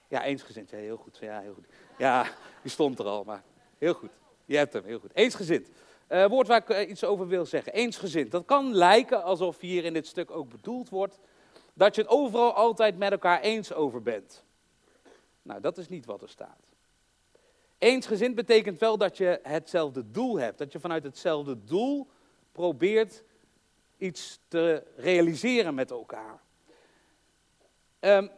Ja, 0.08 0.24
eensgezind. 0.24 0.70
Ja, 0.70 0.78
heel 0.78 0.98
goed. 0.98 1.18
Ja, 1.18 1.40
heel 1.40 1.54
goed. 1.54 1.68
Ja, 1.98 2.28
die 2.62 2.72
stond 2.72 3.00
er 3.00 3.06
al, 3.06 3.24
maar 3.24 3.44
heel 3.78 3.94
goed. 3.94 4.12
Je 4.46 4.58
hebt 4.58 4.74
hem, 4.74 4.84
heel 4.84 5.00
goed. 5.00 5.14
Eensgezind. 5.14 5.70
Uh, 6.10 6.26
woord 6.26 6.48
waar 6.48 6.62
ik 6.62 6.70
uh, 6.70 6.90
iets 6.90 7.04
over 7.04 7.28
wil 7.28 7.46
zeggen. 7.46 7.74
Eensgezind. 7.74 8.32
Dat 8.32 8.46
kan 8.46 8.74
lijken 8.74 9.24
alsof 9.24 9.60
hier 9.60 9.86
in 9.86 9.94
dit 9.94 10.08
stuk 10.08 10.32
ook 10.32 10.50
bedoeld 10.50 10.90
wordt 10.90 11.20
dat 11.74 11.96
je 11.96 12.02
het 12.02 12.10
overal 12.10 12.54
altijd 12.54 12.98
met 12.98 13.12
elkaar 13.12 13.42
eens 13.42 13.74
over 13.74 14.02
bent. 14.02 14.46
Nou, 15.48 15.62
dat 15.62 15.78
is 15.78 15.90
niet 15.90 16.06
wat 16.06 16.22
er 16.22 16.30
staat. 16.30 16.64
Eensgezind 17.78 18.36
betekent 18.36 18.80
wel 18.80 18.98
dat 18.98 19.18
je 19.18 19.40
hetzelfde 19.44 20.12
doel 20.12 20.40
hebt. 20.40 20.58
Dat 20.58 20.72
je 20.72 20.80
vanuit 20.80 21.04
hetzelfde 21.04 21.64
doel 21.64 22.08
probeert 22.52 23.24
iets 23.98 24.40
te 24.48 24.84
realiseren 24.96 25.76
met 25.76 25.92
elkaar. 25.92 26.40
Um, 28.00 28.30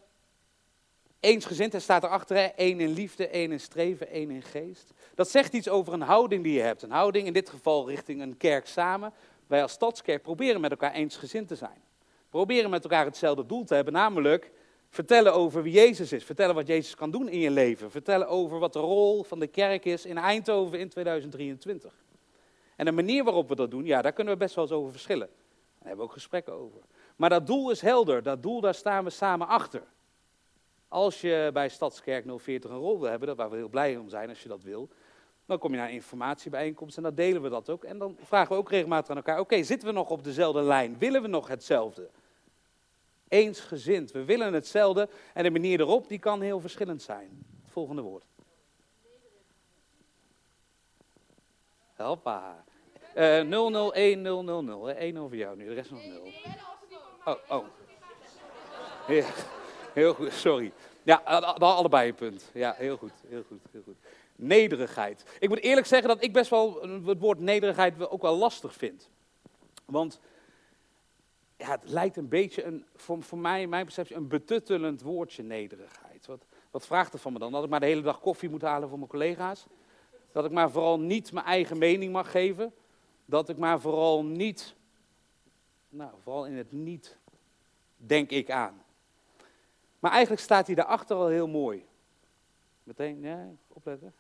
eensgezind, 1.20 1.74
er 1.74 1.82
staat 1.82 2.04
erachter, 2.04 2.54
één 2.56 2.80
in 2.80 2.94
liefde, 2.94 3.28
één 3.28 3.52
in 3.52 3.60
streven, 3.60 4.08
één 4.08 4.30
in 4.30 4.44
geest. 4.44 4.94
Dat 5.16 5.30
zegt 5.30 5.54
iets 5.54 5.70
over 5.70 5.94
een 5.94 6.02
houding 6.02 6.44
die 6.44 6.54
je 6.54 6.62
hebt. 6.62 6.82
Een 6.82 6.92
houding 6.92 7.28
in 7.28 7.34
dit 7.34 7.50
geval 7.50 7.90
richting 7.90 8.22
een 8.22 8.38
kerk 8.38 8.68
samen. 8.68 9.14
Wij 9.48 9.62
als 9.62 9.72
stadskerk 9.72 10.22
proberen 10.22 10.62
met 10.62 10.72
elkaar 10.72 10.94
eensgezind 10.94 11.48
te 11.48 11.56
zijn. 11.56 11.82
Proberen 12.30 12.70
met 12.70 12.84
elkaar 12.84 13.06
hetzelfde 13.06 13.46
doel 13.46 13.64
te 13.64 13.76
hebben, 13.76 13.94
namelijk 13.94 14.52
vertellen 14.90 15.34
over 15.34 15.64
wie 15.64 15.74
Jezus 15.74 16.12
is. 16.12 16.24
Vertellen 16.24 16.56
wat 16.56 16.68
Jezus 16.68 16.96
kan 16.96 17.12
doen 17.12 17.30
in 17.30 17.40
je 17.40 17.52
leven. 17.52 17.92
Vertellen 17.92 18.28
over 18.28 18.60
wat 18.60 18.74
de 18.74 18.80
rol 18.80 19.24
van 19.24 19.40
de 19.40 19.48
kerk 19.48 19.86
is 19.86 20.06
in 20.06 20.18
Eindhoven 20.18 20.80
in 20.80 20.90
2023. 20.90 21.94
En 22.76 22.86
de 22.86 22.92
manier 22.92 23.24
waarop 23.24 23.50
we 23.50 23.56
dat 23.56 23.72
doen, 23.72 23.86
ja, 23.86 24.02
daar 24.02 24.14
kunnen 24.14 24.34
we 24.34 24.40
best 24.40 24.56
wel 24.56 24.64
eens 24.64 24.74
over 24.74 24.92
verschillen. 24.92 25.28
Daar 25.28 25.88
hebben 25.88 25.98
we 25.98 26.12
ook 26.12 26.14
gesprekken 26.14 26.54
over. 26.54 26.82
Maar 27.16 27.30
dat 27.30 27.48
doel 27.48 27.72
is 27.72 27.82
helder. 27.82 28.24
Dat 28.24 28.44
doel, 28.44 28.62
daar 28.62 28.74
staan 28.74 29.04
we 29.04 29.10
samen 29.10 29.48
achter. 29.48 29.84
Als 30.88 31.22
je 31.22 31.50
bij 31.54 31.70
Stadskerk 31.70 32.26
040 32.38 32.72
een 32.72 32.78
rol 32.78 33.00
wil 33.00 33.10
hebben, 33.10 33.36
waar 33.36 33.50
we 33.50 33.56
heel 33.56 33.70
blij 33.70 33.98
om 33.98 34.10
zijn 34.10 34.30
als 34.30 34.44
je 34.44 34.50
dat 34.50 34.64
wil, 34.64 34.90
dan 35.46 35.58
kom 35.58 35.72
je 35.72 35.78
naar 35.78 35.88
een 35.88 35.94
informatiebijeenkomst 35.94 36.98
en 36.98 37.04
dan 37.04 37.16
delen 37.16 37.42
we 37.42 37.50
dat 37.50 37.70
ook. 37.70 37.84
En 37.84 37.98
dan 37.98 38.18
vragen 38.24 38.52
we 38.52 38.58
ook 38.58 38.70
regelmatig 38.70 39.10
aan 39.10 39.16
elkaar, 39.16 39.40
oké, 39.40 39.64
zitten 39.64 39.88
we 39.88 39.94
nog 39.94 40.10
op 40.10 40.24
dezelfde 40.24 40.62
lijn? 40.62 40.98
Willen 40.98 41.22
we 41.22 41.28
nog 41.28 41.48
hetzelfde? 41.48 42.10
Eensgezind, 43.30 44.12
we 44.12 44.24
willen 44.24 44.54
hetzelfde 44.54 45.10
en 45.34 45.44
de 45.44 45.52
manier 45.52 45.80
erop, 45.80 46.08
die 46.08 46.20
kan 46.20 46.42
heel 46.42 46.60
verschillend 46.60 47.02
zijn. 47.02 47.46
Het 47.64 47.72
volgende 47.72 48.02
woord. 48.02 48.26
Hoppa. 51.96 52.64
Uh, 53.16 53.92
001 53.92 54.22
000. 54.22 54.90
1 54.90 55.18
over 55.18 55.38
jou 55.38 55.58
nu, 55.58 55.68
de 55.68 55.74
rest 55.74 55.92
nog 55.92 56.06
0. 56.06 56.32
Oh, 57.26 57.36
oh. 57.48 57.66
Ja, 59.08 59.26
heel 59.94 60.14
goed, 60.14 60.34
sorry. 60.34 60.72
Ja, 61.04 61.16
allebei 61.16 62.10
een 62.10 62.16
punt. 62.16 62.50
Ja, 62.54 62.74
heel 62.78 62.98
goed, 62.98 63.12
heel 63.28 63.44
goed, 63.48 63.60
heel 63.72 63.82
goed. 63.84 63.98
nederigheid. 64.36 65.24
Ik 65.40 65.50
moet 65.50 65.60
eerlijk 65.60 65.88
zeggen 65.88 66.08
dat 66.08 66.24
ik 66.24 66.34
best 66.34 66.50
wel 66.50 66.82
het 67.06 67.20
woord 67.20 67.40
nederigheid 67.40 68.10
ook 68.10 68.22
wel 68.22 68.38
lastig 68.38 68.74
vind. 68.74 69.10
Want 69.86 70.20
ja, 71.60 71.72
het 71.72 71.90
lijkt 71.90 72.18
een 72.18 72.28
beetje, 72.28 72.64
een, 72.64 72.86
voor, 72.96 73.24
voor 73.24 73.38
mij, 73.38 73.68
mijn 73.68 73.84
perceptie, 73.84 74.16
een 74.16 74.28
betuttelend 74.28 75.02
woordje 75.02 75.44
nederigheid. 75.44 76.26
Wat, 76.26 76.46
wat 76.72 76.86
vraagt 76.86 77.14
er 77.14 77.20
van 77.20 77.34
me 77.34 77.40
dan? 77.40 77.52
Dat 77.52 77.64
ik 77.64 77.70
maar 77.70 77.80
de 77.80 77.86
hele 77.86 78.02
dag 78.02 78.20
koffie 78.20 78.50
moet 78.50 78.62
halen 78.62 78.90
voor 78.90 78.98
mijn 78.98 79.10
collega's? 79.10 79.66
Dat 80.32 80.46
ik 80.46 80.52
maar 80.52 80.72
vooral 80.72 81.00
niet 81.00 81.32
mijn 81.32 81.46
eigen 81.46 81.78
mening 81.78 82.12
mag 82.12 82.32
geven? 82.32 82.74
Dat 83.26 83.50
ik 83.50 83.58
maar 83.58 83.80
vooral 83.82 84.26
niet, 84.26 84.76
nou, 85.90 86.12
vooral 86.24 86.46
in 86.46 86.58
het 86.58 86.72
niet, 86.72 87.18
denk 87.98 88.30
ik 88.30 88.52
aan. 88.52 88.84
Maar 90.00 90.12
eigenlijk 90.12 90.42
staat 90.42 90.66
hij 90.66 90.76
daarachter 90.76 91.16
al 91.16 91.28
heel 91.28 91.48
mooi. 91.48 91.86
Meteen, 92.84 93.22
ja, 93.22 93.48
opletten. 93.68 94.14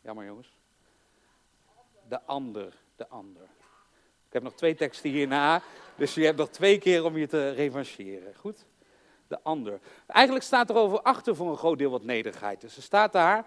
Jammer 0.00 0.24
jongens. 0.24 0.54
De 2.08 2.22
ander, 2.22 2.76
de 2.96 3.08
ander. 3.08 3.48
Ik 4.26 4.32
heb 4.32 4.42
nog 4.42 4.54
twee 4.54 4.74
teksten 4.74 5.10
hierna, 5.10 5.62
dus 5.96 6.14
je 6.14 6.24
hebt 6.24 6.38
nog 6.38 6.48
twee 6.48 6.78
keer 6.78 7.04
om 7.04 7.16
je 7.16 7.26
te 7.26 7.50
revancheren. 7.50 8.34
Goed? 8.34 8.64
De 9.28 9.38
ander. 9.42 9.80
Eigenlijk 10.06 10.44
staat 10.44 10.70
er 10.70 10.76
over 10.76 11.02
achter 11.02 11.36
voor 11.36 11.50
een 11.50 11.56
groot 11.56 11.78
deel 11.78 11.90
wat 11.90 12.04
nederigheid. 12.04 12.60
Dus 12.60 12.76
er 12.76 12.82
staat 12.82 13.12
daar, 13.12 13.46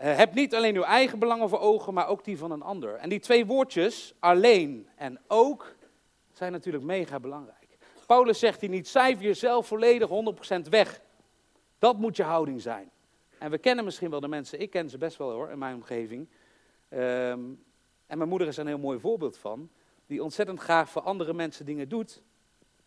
uh, 0.00 0.16
heb 0.16 0.34
niet 0.34 0.54
alleen 0.54 0.76
uw 0.76 0.82
eigen 0.82 1.18
belangen 1.18 1.48
voor 1.48 1.60
ogen, 1.60 1.94
maar 1.94 2.08
ook 2.08 2.24
die 2.24 2.38
van 2.38 2.50
een 2.50 2.62
ander. 2.62 2.94
En 2.94 3.08
die 3.08 3.20
twee 3.20 3.46
woordjes, 3.46 4.14
alleen 4.18 4.88
en 4.96 5.20
ook, 5.28 5.74
zijn 6.32 6.52
natuurlijk 6.52 6.84
mega 6.84 7.20
belangrijk. 7.20 7.62
Paulus 8.06 8.38
zegt 8.38 8.60
hier 8.60 8.70
niet, 8.70 8.88
cijfer 8.88 9.24
jezelf 9.24 9.66
volledig 9.66 10.08
100% 10.08 10.68
weg. 10.68 11.00
Dat 11.78 11.98
moet 11.98 12.16
je 12.16 12.22
houding 12.22 12.60
zijn. 12.60 12.90
En 13.38 13.50
we 13.50 13.58
kennen 13.58 13.84
misschien 13.84 14.10
wel 14.10 14.20
de 14.20 14.28
mensen, 14.28 14.60
ik 14.60 14.70
ken 14.70 14.90
ze 14.90 14.98
best 14.98 15.16
wel 15.16 15.30
hoor, 15.30 15.50
in 15.50 15.58
mijn 15.58 15.74
omgeving. 15.74 16.28
Ehm, 16.88 17.40
en 18.06 18.18
mijn 18.18 18.28
moeder 18.28 18.48
is 18.48 18.56
een 18.56 18.66
heel 18.66 18.78
mooi 18.78 18.98
voorbeeld 18.98 19.38
van, 19.38 19.70
die 20.12 20.22
ontzettend 20.22 20.60
graag 20.60 20.90
voor 20.90 21.02
andere 21.02 21.32
mensen 21.32 21.66
dingen 21.66 21.88
doet. 21.88 22.22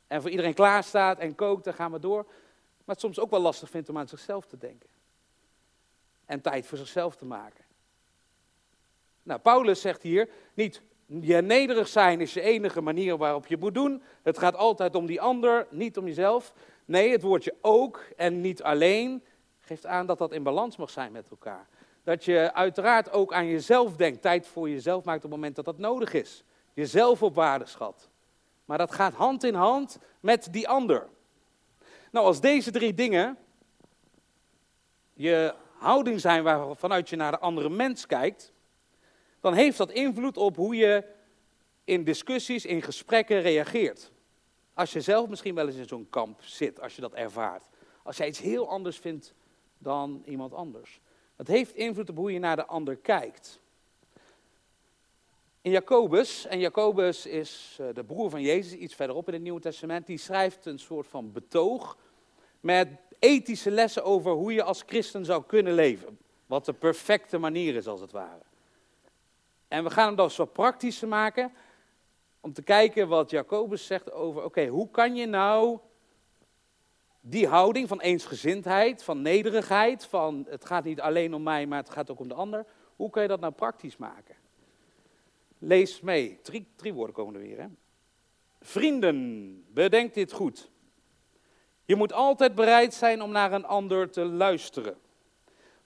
En 0.08 0.22
voor 0.22 0.30
iedereen 0.30 0.54
klaar 0.54 0.84
staat 0.84 1.20
en 1.20 1.36
kookt, 1.36 1.64
dan 1.64 1.74
gaan 1.74 1.92
we 1.92 2.00
door. 2.00 2.24
Maar 2.24 2.96
het 2.96 3.00
soms 3.00 3.20
ook 3.20 3.30
wel 3.30 3.40
lastig 3.40 3.70
vindt 3.70 3.90
om 3.90 3.98
aan 3.98 4.08
zichzelf 4.08 4.46
te 4.46 4.58
denken. 4.58 4.90
En 6.26 6.42
tijd 6.42 6.66
voor 6.66 6.78
zichzelf 6.78 7.16
te 7.16 7.26
maken. 7.26 7.64
Nou, 9.24 9.40
Paulus 9.40 9.82
zegt 9.82 10.02
hier 10.02 10.30
niet, 10.54 10.82
je 11.06 11.42
nederig 11.42 11.88
zijn 11.88 12.22
is 12.22 12.34
je 12.34 12.42
enige 12.42 12.82
manier 12.82 13.18
waarop 13.18 13.48
je 13.48 13.58
moet 13.58 13.74
doen. 13.74 14.04
Het 14.24 14.38
gaat 14.38 14.56
altijd 14.56 14.96
om 14.96 15.06
die 15.06 15.22
ander, 15.22 15.68
niet 15.70 15.98
om 15.98 16.06
jezelf. 16.06 16.54
Nee, 16.86 17.12
het 17.12 17.22
woordje 17.22 17.56
ook 17.62 18.06
en 18.16 18.42
niet 18.42 18.64
alleen 18.64 19.24
geeft 19.60 19.86
aan 19.86 20.06
dat 20.06 20.18
dat 20.18 20.32
in 20.32 20.44
balans 20.44 20.78
mag 20.78 20.90
zijn 20.90 21.12
met 21.12 21.30
elkaar. 21.30 21.68
Dat 22.04 22.26
je 22.26 22.54
uiteraard 22.54 23.12
ook 23.12 23.34
aan 23.34 23.48
jezelf 23.48 23.96
denkt, 23.96 24.22
tijd 24.22 24.48
voor 24.48 24.70
jezelf 24.70 25.04
maakt 25.04 25.24
op 25.24 25.32
het 25.32 25.40
moment 25.40 25.56
dat 25.56 25.66
dat 25.66 25.78
nodig 25.78 26.14
is. 26.14 26.44
Jezelf 26.76 27.24
op 27.24 27.36
waarde 27.36 27.66
schat. 27.66 28.10
Maar 28.66 28.78
dat 28.78 28.92
gaat 28.92 29.14
hand 29.14 29.44
in 29.44 29.54
hand 29.54 29.98
met 30.20 30.48
die 30.52 30.68
ander. 30.68 31.08
Nou, 32.12 32.26
als 32.26 32.42
deze 32.42 32.72
drie 32.72 32.94
dingen 32.94 33.38
je 35.14 35.54
houding 35.78 36.20
zijn 36.20 36.44
waarvanuit 36.44 37.10
je 37.10 37.16
naar 37.16 37.32
de 37.32 37.40
andere 37.40 37.70
mens 37.70 38.06
kijkt, 38.06 38.54
dan 39.40 39.54
heeft 39.54 39.78
dat 39.78 39.92
invloed 39.92 40.38
op 40.38 40.56
hoe 40.56 40.76
je 40.76 41.04
in 41.84 42.04
discussies, 42.04 42.66
in 42.66 42.82
gesprekken 42.82 43.42
reageert. 43.42 44.12
Als 44.74 44.94
je 44.94 45.02
zelf 45.02 45.30
misschien 45.30 45.56
wel 45.56 45.68
eens 45.68 45.76
in 45.76 45.88
zo'n 45.88 46.10
kamp 46.10 46.44
zit, 46.44 46.82
als 46.82 46.96
je 46.96 47.02
dat 47.02 47.14
ervaart. 47.14 47.64
Als 48.04 48.18
jij 48.18 48.28
iets 48.28 48.40
heel 48.40 48.70
anders 48.70 48.98
vindt 48.98 49.34
dan 49.78 50.24
iemand 50.26 50.54
anders. 50.54 51.02
Dat 51.36 51.48
heeft 51.48 51.76
invloed 51.76 52.10
op 52.10 52.18
hoe 52.18 52.32
je 52.32 52.40
naar 52.40 52.56
de 52.56 52.66
ander 52.66 52.96
kijkt. 52.96 53.60
In 55.66 55.72
Jacobus, 55.72 56.46
en 56.46 56.60
Jacobus 56.60 57.26
is 57.26 57.78
eh, 57.82 57.88
de 57.94 58.04
broer 58.04 58.30
van 58.30 58.42
Jezus, 58.42 58.74
iets 58.74 58.96
verderop 58.96 59.28
in 59.28 59.34
het 59.34 59.42
Nieuwe 59.42 59.60
Testament, 59.60 60.06
die 60.06 60.18
schrijft 60.18 60.66
een 60.66 60.80
soort 60.80 61.08
van 61.08 61.32
betoog 61.32 61.98
met 62.60 62.88
ethische 63.20 63.72
lessen 63.72 64.04
over 64.04 64.32
hoe 64.32 64.54
je 64.54 64.64
als 64.64 64.84
christen 64.86 65.26
zou 65.26 65.44
kunnen 65.44 65.74
leven. 65.74 66.18
Wat 66.46 66.66
de 66.66 66.74
perfecte 66.74 67.38
manier 67.38 67.76
is, 67.76 67.88
als 67.88 68.02
het 68.02 68.12
ware. 68.12 68.42
En 69.68 69.84
we 69.84 69.90
gaan 69.90 70.06
hem 70.08 70.16
dus 70.16 70.36
wat 70.36 70.54
praktischer 70.54 71.08
maken, 71.08 71.54
om 72.40 72.54
te 72.54 72.64
kijken 72.64 73.08
wat 73.08 73.30
Jacobus 73.30 73.86
zegt 73.86 74.12
over, 74.12 74.44
oké, 74.44 74.68
hoe 74.68 74.90
kan 74.92 75.16
je 75.16 75.26
nou 75.26 75.80
die 77.22 77.48
houding 77.48 77.88
van 77.88 78.02
eensgezindheid, 78.02 79.04
van 79.04 79.22
nederigheid, 79.22 80.06
van 80.06 80.46
het 80.50 80.66
gaat 80.66 80.84
niet 80.84 81.02
alleen 81.02 81.34
om 81.34 81.44
mij, 81.44 81.66
maar 81.66 81.80
het 81.80 81.90
gaat 81.90 82.12
ook 82.12 82.20
om 82.20 82.28
de 82.28 82.34
ander, 82.34 82.66
hoe 82.96 83.10
kan 83.10 83.22
je 83.22 83.28
dat 83.28 83.40
nou 83.40 83.54
praktisch 83.54 83.98
maken? 83.98 84.44
Lees 85.58 86.02
mee, 86.02 86.40
drie, 86.42 86.68
drie 86.76 86.94
woorden 86.94 87.16
komen 87.16 87.36
er 87.36 87.42
weer. 87.42 87.60
Hè? 87.60 87.68
Vrienden, 88.62 89.66
bedenk 89.74 90.14
dit 90.14 90.32
goed. 90.32 90.70
Je 91.86 91.96
moet 91.96 92.14
altijd 92.14 92.56
bereid 92.56 92.94
zijn 92.94 93.22
om 93.22 93.32
naar 93.32 93.52
een 93.52 93.66
ander 93.66 94.10
te 94.10 94.26
luisteren. 94.26 94.98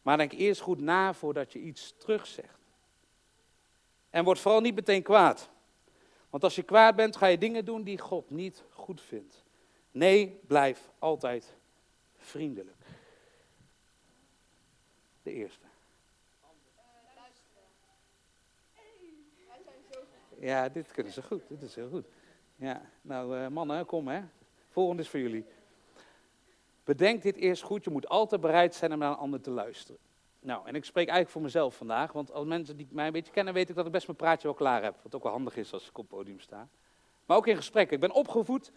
Maar 0.02 0.18
denk 0.18 0.32
eerst 0.32 0.62
goed 0.62 0.80
na 0.80 1.14
voordat 1.14 1.54
je 1.54 1.60
iets 1.60 1.94
terugzegt. 1.98 2.60
En 4.10 4.24
word 4.24 4.40
vooral 4.40 4.62
niet 4.62 4.76
meteen 4.76 5.04
kwaad. 5.04 5.50
Want 6.30 6.44
als 6.44 6.56
je 6.56 6.64
kwaad 6.64 6.96
bent, 6.96 7.16
ga 7.16 7.26
je 7.26 7.38
dingen 7.38 7.66
doen 7.66 7.84
die 7.84 7.98
God 7.98 8.30
niet 8.30 8.64
goed 8.70 9.02
vindt. 9.02 9.44
Nee, 9.92 10.40
blijf 10.48 10.90
altijd 11.00 11.58
vriendelijk. 12.18 12.78
De 15.24 15.32
eerste. 15.32 15.69
Ja, 20.40 20.70
dit 20.70 20.92
kunnen 20.92 21.14
ze 21.14 21.24
goed. 21.24 21.42
Dit 21.48 21.62
is 21.62 21.76
heel 21.76 21.90
goed. 21.90 22.06
Ja, 22.56 22.82
nou 23.02 23.38
uh, 23.38 23.48
mannen, 23.48 23.86
kom 23.86 24.08
hè. 24.08 24.22
Volgende 24.70 25.02
is 25.02 25.10
voor 25.10 25.20
jullie. 25.20 25.46
Bedenk 26.84 27.22
dit 27.22 27.36
eerst 27.36 27.64
goed. 27.64 27.84
Je 27.84 27.90
moet 27.90 28.10
altijd 28.10 28.42
bereid 28.42 28.76
zijn 28.76 28.94
om 28.94 29.00
naar 29.00 29.12
een 29.12 29.18
ander 29.18 29.42
te 29.42 29.52
luisteren. 29.52 30.00
Nou, 30.40 30.68
en 30.68 30.76
ik 30.76 30.86
spreek 30.86 31.08
eigenlijk 31.08 31.30
voor 31.30 31.42
mezelf 31.42 31.76
vandaag. 31.76 32.12
Want 32.12 32.32
als 32.32 32.46
mensen 32.46 32.78
die 32.78 32.88
mij 32.92 33.08
een 33.08 33.14
beetje 33.14 33.32
kennen, 33.32 33.54
weten 33.54 33.70
ik 33.70 33.76
dat 33.76 33.86
ik 33.86 33.92
best 33.92 34.06
mijn 34.06 34.18
praatje 34.18 34.48
wel 34.48 34.58
klaar 34.58 34.84
heb. 34.84 34.96
Wat 35.04 35.16
ook 35.16 35.24
wel 35.24 35.32
handig 35.32 35.56
is 35.56 35.74
als 35.74 35.90
ik 35.90 35.98
op 35.98 36.10
het 36.10 36.18
podium 36.18 36.40
sta. 36.40 36.68
Maar 37.26 37.38
ook 37.38 37.48
in 37.48 37.56
gesprekken. 37.56 37.96
Ik 37.96 38.02
ben 38.02 38.12
opgevoed 38.12 38.72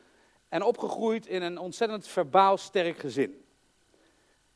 en 0.49 0.63
opgegroeid 0.63 1.27
in 1.27 1.43
een 1.43 1.59
ontzettend 1.59 2.09
verbaal 2.09 2.57
sterk 2.57 2.99
gezin. 2.99 3.45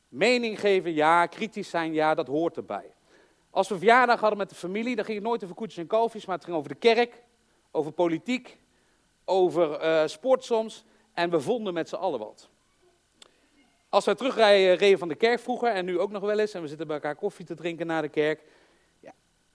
Mening 0.08 0.60
geven, 0.60 0.94
ja. 0.94 1.26
Kritisch 1.26 1.70
zijn, 1.70 1.92
ja. 1.92 2.14
Dat 2.14 2.26
hoort 2.26 2.56
erbij. 2.56 2.95
Als 3.56 3.68
we 3.68 3.76
verjaardag 3.76 4.20
hadden 4.20 4.38
met 4.38 4.48
de 4.48 4.54
familie, 4.54 4.96
dan 4.96 5.04
ging 5.04 5.18
het 5.18 5.26
nooit 5.26 5.44
over 5.44 5.56
koetjes 5.56 5.78
en 5.78 5.86
kalfjes, 5.86 6.26
maar 6.26 6.36
het 6.36 6.44
ging 6.44 6.56
over 6.56 6.68
de 6.68 6.75
kerk, 6.75 7.22
over 7.70 7.92
politiek, 7.92 8.58
over 9.25 9.84
uh, 9.84 10.06
sport 10.06 10.44
soms. 10.44 10.84
En 11.14 11.30
we 11.30 11.40
vonden 11.40 11.75
met 11.75 11.88
z'n 11.88 11.94
allen 11.94 12.18
wat. 12.18 12.48
Als 13.88 14.04
wij 14.04 14.14
terugrijden 14.14 14.76
reden 14.76 14.98
van 14.98 15.08
de 15.08 15.14
kerk 15.14 15.40
vroeger, 15.40 15.72
en 15.72 15.84
nu 15.84 15.98
ook 15.98 16.10
nog 16.10 16.22
wel 16.22 16.38
eens, 16.38 16.54
en 16.54 16.62
we 16.62 16.68
zitten 16.68 16.86
bij 16.86 16.96
elkaar 16.96 17.16
koffie 17.16 17.44
te 17.44 17.54
drinken 17.54 17.86
na 17.86 18.00
de 18.00 18.08
kerk. 18.08 18.42
Ja, 19.00 19.12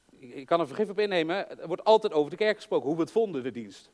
ik 0.09 0.45
kan 0.45 0.59
er 0.59 0.67
vergif 0.67 0.89
op 0.89 0.99
innemen, 0.99 1.59
er 1.59 1.67
wordt 1.67 1.83
altijd 1.83 2.13
over 2.13 2.29
de 2.29 2.37
kerk 2.37 2.55
gesproken, 2.55 2.87
hoe 2.87 2.95
we 2.95 3.01
het 3.01 3.11
vonden, 3.11 3.43
de 3.43 3.51
dienst. 3.51 3.89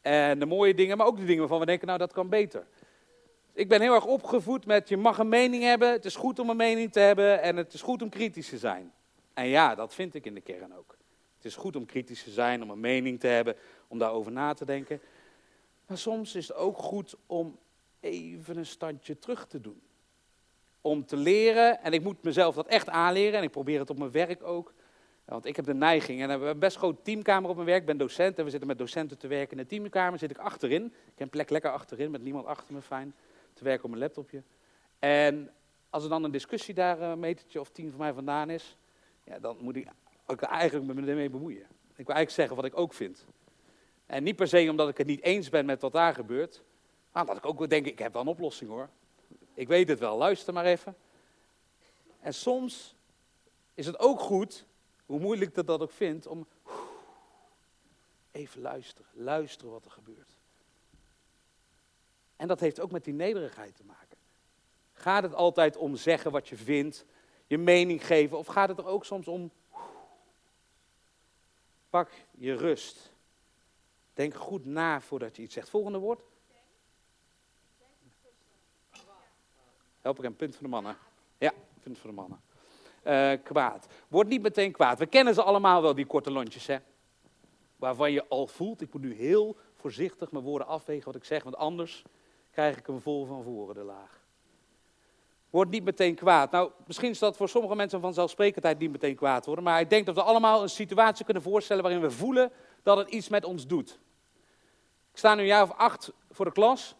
En 0.00 0.38
de 0.38 0.46
mooie 0.46 0.74
dingen, 0.74 0.96
maar 0.96 1.06
ook 1.06 1.16
de 1.16 1.24
dingen 1.24 1.40
waarvan 1.40 1.60
we 1.60 1.66
denken, 1.66 1.86
nou 1.86 1.98
dat 1.98 2.12
kan 2.12 2.28
beter. 2.28 2.66
Ik 3.52 3.68
ben 3.68 3.80
heel 3.80 3.94
erg 3.94 4.06
opgevoed 4.06 4.66
met, 4.66 4.88
je 4.88 4.96
mag 4.96 5.18
een 5.18 5.28
mening 5.28 5.62
hebben, 5.62 5.92
het 5.92 6.04
is 6.04 6.16
goed 6.16 6.38
om 6.38 6.50
een 6.50 6.56
mening 6.56 6.92
te 6.92 7.00
hebben 7.00 7.42
en 7.42 7.56
het 7.56 7.72
is 7.72 7.82
goed 7.82 8.02
om 8.02 8.08
kritisch 8.08 8.48
te 8.48 8.58
zijn. 8.58 8.92
En 9.34 9.46
ja, 9.46 9.74
dat 9.74 9.94
vind 9.94 10.14
ik 10.14 10.26
in 10.26 10.34
de 10.34 10.40
kern 10.40 10.76
ook. 10.76 10.96
Het 11.36 11.44
is 11.44 11.56
goed 11.56 11.76
om 11.76 11.86
kritisch 11.86 12.22
te 12.22 12.30
zijn, 12.30 12.62
om 12.62 12.70
een 12.70 12.80
mening 12.80 13.20
te 13.20 13.26
hebben, 13.26 13.56
om 13.88 13.98
daarover 13.98 14.32
na 14.32 14.54
te 14.54 14.64
denken. 14.64 15.00
Maar 15.86 15.98
soms 15.98 16.34
is 16.34 16.48
het 16.48 16.56
ook 16.56 16.78
goed 16.78 17.16
om 17.26 17.58
even 18.00 18.56
een 18.56 18.66
standje 18.66 19.18
terug 19.18 19.46
te 19.46 19.60
doen. 19.60 19.82
Om 20.80 21.06
te 21.06 21.16
leren, 21.16 21.82
en 21.82 21.92
ik 21.92 22.02
moet 22.02 22.22
mezelf 22.22 22.54
dat 22.54 22.66
echt 22.66 22.88
aanleren, 22.88 23.38
en 23.38 23.44
ik 23.44 23.50
probeer 23.50 23.78
het 23.78 23.90
op 23.90 23.98
mijn 23.98 24.10
werk 24.10 24.42
ook. 24.42 24.74
Want 25.24 25.46
ik 25.46 25.56
heb 25.56 25.64
de 25.64 25.74
neiging, 25.74 26.20
en 26.20 26.24
we 26.24 26.30
hebben 26.30 26.48
een 26.48 26.58
best 26.58 26.76
groot 26.76 27.04
teamkamer 27.04 27.50
op 27.50 27.54
mijn 27.54 27.68
werk, 27.68 27.80
ik 27.80 27.86
ben 27.86 27.96
docent 27.96 28.38
en 28.38 28.44
we 28.44 28.50
zitten 28.50 28.68
met 28.68 28.78
docenten 28.78 29.18
te 29.18 29.26
werken. 29.26 29.56
In 29.56 29.62
de 29.62 29.68
teamkamer 29.68 30.18
zit 30.18 30.30
ik 30.30 30.38
achterin, 30.38 30.84
ik 30.84 30.92
heb 31.04 31.20
een 31.20 31.28
plek 31.28 31.50
lekker 31.50 31.70
achterin, 31.70 32.10
met 32.10 32.22
niemand 32.22 32.46
achter 32.46 32.74
me, 32.74 32.82
fijn, 32.82 33.14
te 33.54 33.64
werken 33.64 33.84
op 33.84 33.90
mijn 33.90 34.02
laptopje. 34.02 34.42
En 34.98 35.50
als 35.90 36.02
er 36.02 36.08
dan 36.08 36.24
een 36.24 36.30
discussie 36.30 36.74
daar 36.74 37.00
een 37.00 37.20
metertje 37.20 37.60
of 37.60 37.70
tien 37.70 37.90
van 37.90 37.98
mij 37.98 38.12
vandaan 38.12 38.50
is, 38.50 38.76
ja, 39.24 39.38
dan 39.38 39.56
moet 39.60 39.76
ik 39.76 39.88
ook 40.26 40.40
eigenlijk 40.40 40.94
me 40.94 41.06
ermee 41.06 41.30
bemoeien. 41.30 41.66
Ik 41.96 42.06
wil 42.06 42.14
eigenlijk 42.16 42.30
zeggen 42.30 42.56
wat 42.56 42.64
ik 42.64 42.78
ook 42.78 42.94
vind. 42.94 43.26
En 44.06 44.22
niet 44.22 44.36
per 44.36 44.48
se 44.48 44.70
omdat 44.70 44.88
ik 44.88 44.98
het 44.98 45.06
niet 45.06 45.22
eens 45.22 45.48
ben 45.48 45.66
met 45.66 45.80
wat 45.80 45.92
daar 45.92 46.14
gebeurt, 46.14 46.62
maar 47.12 47.22
omdat 47.22 47.36
ik 47.36 47.46
ook 47.46 47.68
denk, 47.68 47.86
ik 47.86 47.98
heb 47.98 48.12
wel 48.12 48.22
een 48.22 48.28
oplossing 48.28 48.70
hoor. 48.70 48.88
Ik 49.54 49.68
weet 49.68 49.88
het 49.88 49.98
wel, 49.98 50.16
luister 50.16 50.52
maar 50.52 50.64
even. 50.64 50.96
En 52.20 52.34
soms 52.34 52.96
is 53.74 53.86
het 53.86 53.98
ook 53.98 54.20
goed, 54.20 54.66
hoe 55.06 55.20
moeilijk 55.20 55.54
dat 55.54 55.66
dat 55.66 55.80
ook 55.80 55.90
vindt, 55.90 56.26
om 56.26 56.46
even 58.30 58.60
luisteren, 58.60 59.10
luisteren 59.12 59.72
wat 59.72 59.84
er 59.84 59.90
gebeurt. 59.90 60.38
En 62.36 62.48
dat 62.48 62.60
heeft 62.60 62.80
ook 62.80 62.90
met 62.90 63.04
die 63.04 63.14
nederigheid 63.14 63.76
te 63.76 63.84
maken. 63.84 64.18
Gaat 64.92 65.22
het 65.22 65.34
altijd 65.34 65.76
om 65.76 65.96
zeggen 65.96 66.30
wat 66.30 66.48
je 66.48 66.56
vindt 66.56 67.04
je 67.52 67.58
mening 67.58 68.06
geven? 68.06 68.38
Of 68.38 68.46
gaat 68.46 68.68
het 68.68 68.78
er 68.78 68.86
ook 68.86 69.04
soms 69.04 69.28
om, 69.28 69.50
pak 71.90 72.10
je 72.30 72.54
rust. 72.54 73.12
Denk 74.14 74.34
goed 74.34 74.64
na 74.64 75.00
voordat 75.00 75.36
je 75.36 75.42
iets 75.42 75.54
zegt. 75.54 75.68
Volgende 75.68 75.98
woord. 75.98 76.22
Help 80.00 80.18
ik 80.18 80.24
een 80.24 80.36
punt 80.36 80.56
van 80.56 80.64
de 80.64 80.70
mannen. 80.70 80.96
Ja, 81.38 81.52
punt 81.82 81.98
van 81.98 82.10
de 82.10 82.16
mannen. 82.16 82.40
Uh, 83.04 83.44
kwaad. 83.44 83.86
Word 84.08 84.28
niet 84.28 84.42
meteen 84.42 84.72
kwaad. 84.72 84.98
We 84.98 85.06
kennen 85.06 85.34
ze 85.34 85.42
allemaal 85.42 85.82
wel, 85.82 85.94
die 85.94 86.06
korte 86.06 86.30
lontjes, 86.30 86.66
hè? 86.66 86.78
Waarvan 87.76 88.12
je 88.12 88.28
al 88.28 88.46
voelt, 88.46 88.80
ik 88.80 88.92
moet 88.92 89.02
nu 89.02 89.14
heel 89.14 89.56
voorzichtig 89.74 90.30
mijn 90.30 90.44
woorden 90.44 90.66
afwegen 90.66 91.04
wat 91.04 91.14
ik 91.14 91.24
zeg, 91.24 91.42
want 91.42 91.56
anders 91.56 92.04
krijg 92.50 92.76
ik 92.76 92.86
hem 92.86 93.00
vol 93.00 93.26
van 93.26 93.42
voren 93.42 93.74
de 93.74 93.82
laag. 93.82 94.21
Word 95.52 95.70
niet 95.70 95.84
meteen 95.84 96.14
kwaad. 96.14 96.50
Nou, 96.50 96.70
misschien 96.86 97.10
is 97.10 97.18
dat 97.18 97.36
voor 97.36 97.48
sommige 97.48 97.74
mensen 97.74 98.00
vanzelfsprekendheid 98.00 98.78
niet 98.78 98.90
meteen 98.90 99.16
kwaad 99.16 99.46
worden, 99.46 99.64
maar 99.64 99.80
ik 99.80 99.90
denk 99.90 100.06
dat 100.06 100.14
we 100.14 100.22
allemaal 100.22 100.62
een 100.62 100.68
situatie 100.70 101.24
kunnen 101.24 101.42
voorstellen 101.42 101.82
waarin 101.82 102.00
we 102.00 102.10
voelen 102.10 102.52
dat 102.82 102.96
het 102.96 103.08
iets 103.08 103.28
met 103.28 103.44
ons 103.44 103.66
doet. 103.66 103.98
Ik 105.12 105.18
sta 105.18 105.34
nu 105.34 105.40
een 105.40 105.46
jaar 105.46 105.62
of 105.62 105.72
acht 105.72 106.12
voor 106.30 106.44
de 106.44 106.52
klas 106.52 106.94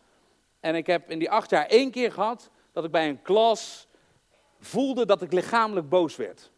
en 0.61 0.75
ik 0.75 0.87
heb 0.87 1.11
in 1.11 1.18
die 1.18 1.30
acht 1.30 1.50
jaar 1.50 1.66
één 1.66 1.90
keer 1.90 2.12
gehad 2.12 2.50
dat 2.73 2.85
ik 2.85 2.90
bij 2.90 3.09
een 3.09 3.23
klas 3.23 3.87
voelde 4.61 5.06
dat 5.06 5.23
ik 5.23 5.32
lichamelijk 5.32 5.88
boos 5.88 6.16
werd. 6.16 6.50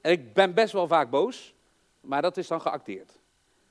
En 0.00 0.12
ik 0.12 0.34
ben 0.34 0.54
best 0.54 0.72
wel 0.72 0.86
vaak 0.86 1.10
boos, 1.10 1.54
maar 2.00 2.22
dat 2.22 2.36
is 2.36 2.46
dan 2.46 2.60
geacteerd. 2.60 3.18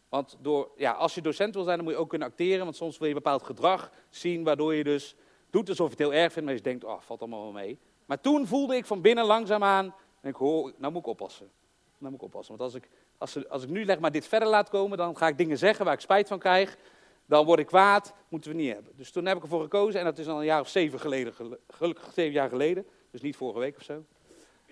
Want 0.09 0.37
door, 0.39 0.71
ja, 0.75 0.91
als 0.91 1.15
je 1.15 1.21
docent 1.21 1.53
wil 1.53 1.63
zijn, 1.63 1.75
dan 1.75 1.85
moet 1.85 1.93
je 1.93 1.99
ook 1.99 2.09
kunnen 2.09 2.27
acteren, 2.27 2.63
want 2.63 2.75
soms 2.75 2.97
wil 2.97 3.07
je 3.07 3.13
bepaald 3.13 3.43
gedrag 3.43 3.91
zien, 4.09 4.43
waardoor 4.43 4.75
je 4.75 4.83
dus 4.83 5.15
doet 5.49 5.69
alsof 5.69 5.85
je 5.85 5.91
het 5.91 5.99
heel 5.99 6.13
erg 6.13 6.33
vindt, 6.33 6.47
maar 6.47 6.57
je 6.57 6.63
denkt, 6.63 6.83
oh, 6.83 6.99
valt 6.99 7.19
allemaal 7.19 7.41
wel 7.41 7.51
mee. 7.51 7.79
Maar 8.05 8.21
toen 8.21 8.47
voelde 8.47 8.75
ik 8.75 8.85
van 8.85 9.01
binnen 9.01 9.25
langzaamaan, 9.25 9.95
en 10.21 10.29
ik 10.29 10.35
hoor, 10.35 10.73
nou 10.77 10.93
moet 10.93 11.01
ik 11.01 11.07
oppassen. 11.07 11.49
Nou 11.97 12.11
moet 12.11 12.21
ik 12.21 12.27
oppassen, 12.27 12.57
want 12.57 12.73
als 12.73 12.81
ik, 12.81 12.89
als, 13.17 13.49
als 13.49 13.63
ik 13.63 13.69
nu 13.69 13.85
leg 13.85 13.99
maar 13.99 14.11
dit 14.11 14.27
verder 14.27 14.47
laat 14.47 14.69
komen, 14.69 14.97
dan 14.97 15.17
ga 15.17 15.27
ik 15.27 15.37
dingen 15.37 15.57
zeggen 15.57 15.85
waar 15.85 15.93
ik 15.93 15.99
spijt 15.99 16.27
van 16.27 16.39
krijg. 16.39 16.77
Dan 17.25 17.45
word 17.45 17.59
ik 17.59 17.65
kwaad, 17.65 18.13
moeten 18.29 18.51
we 18.51 18.57
niet 18.57 18.73
hebben. 18.73 18.93
Dus 18.95 19.11
toen 19.11 19.25
heb 19.25 19.37
ik 19.37 19.43
ervoor 19.43 19.61
gekozen, 19.61 19.99
en 19.99 20.05
dat 20.05 20.17
is 20.17 20.27
al 20.27 20.39
een 20.39 20.45
jaar 20.45 20.61
of 20.61 20.67
zeven 20.67 20.99
geleden, 20.99 21.33
gelukkig 21.67 22.13
zeven 22.13 22.33
jaar 22.33 22.49
geleden, 22.49 22.85
dus 23.11 23.21
niet 23.21 23.35
vorige 23.35 23.59
week 23.59 23.75
of 23.77 23.83
zo. 23.83 24.03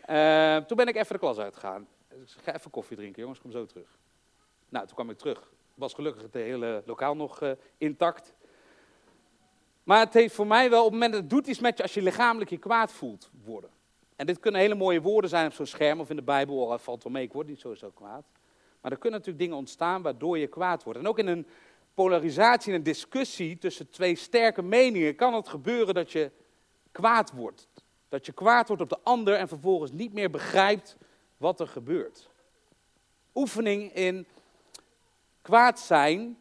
Uh, 0.10 0.58
toen 0.58 0.78
ben 0.78 0.88
ik 0.88 0.96
even 0.96 1.14
de 1.14 1.20
klas 1.20 1.38
uitgegaan. 1.38 1.88
Ik 2.10 2.44
ga 2.44 2.56
even 2.56 2.72
koffie 2.72 2.98
drinken, 2.98 3.22
jongens, 3.22 3.40
kom 3.40 3.52
zo 3.52 3.66
terug. 3.66 3.98
Nou, 4.70 4.86
toen 4.86 4.96
kwam 4.96 5.10
ik 5.10 5.18
terug. 5.18 5.52
Was 5.74 5.94
gelukkig 5.94 6.22
het 6.22 6.34
hele 6.34 6.84
lokaal 6.86 7.16
nog 7.16 7.42
uh, 7.42 7.52
intact. 7.78 8.34
Maar 9.88 10.00
het 10.00 10.14
heeft 10.14 10.36
voor 10.36 10.48
mij 10.48 10.70
wel, 10.70 10.80
op 10.80 10.92
het 10.92 10.94
moment 10.94 11.12
dat 11.12 11.22
het 11.22 11.30
doet 11.30 11.48
iets 11.48 11.60
met 11.60 11.78
je 11.78 11.84
als 11.84 11.94
je 11.94 12.02
lichamelijk 12.02 12.50
je 12.50 12.58
kwaad 12.58 12.92
voelt 12.92 13.30
worden. 13.44 13.70
En 14.16 14.26
dit 14.26 14.40
kunnen 14.40 14.62
hele 14.62 14.76
mooie 14.76 15.02
woorden 15.02 15.30
zijn 15.30 15.48
op 15.48 15.54
zo'n 15.54 15.66
scherm 15.66 16.00
of 16.00 16.10
in 16.10 16.16
de 16.16 16.22
Bijbel, 16.22 16.56
oh, 16.56 16.78
valt 16.78 17.04
wel 17.04 17.12
mee, 17.12 17.24
ik 17.24 17.34
word 17.34 17.48
niet 17.48 17.60
zo 17.60 17.92
kwaad. 17.94 18.26
Maar 18.82 18.92
er 18.92 18.98
kunnen 18.98 19.20
natuurlijk 19.20 19.46
dingen 19.46 19.58
ontstaan 19.58 20.02
waardoor 20.02 20.38
je 20.38 20.48
kwaad 20.48 20.84
wordt. 20.84 21.00
En 21.00 21.08
ook 21.08 21.20
in 21.20 21.28
een 21.28 21.48
polarisatie, 21.94 22.72
in 22.72 22.78
een 22.78 22.84
discussie 22.84 23.58
tussen 23.58 23.90
twee 23.90 24.16
sterke 24.16 24.62
meningen, 24.62 25.16
kan 25.16 25.34
het 25.34 25.48
gebeuren 25.48 25.94
dat 25.94 26.12
je 26.12 26.32
kwaad 26.92 27.32
wordt. 27.32 27.68
Dat 28.10 28.26
je 28.26 28.32
kwaad 28.32 28.68
wordt 28.68 28.84
op 28.84 28.90
de 28.90 29.00
ander 29.04 29.36
en 29.36 29.48
vervolgens 29.48 29.92
niet 29.92 30.14
meer 30.14 30.30
begrijpt 30.30 30.98
wat 31.38 31.60
er 31.60 31.68
gebeurt. 31.68 32.30
Oefening 33.34 33.94
in 33.94 34.28
kwaad 35.42 35.80
zijn 35.80 36.38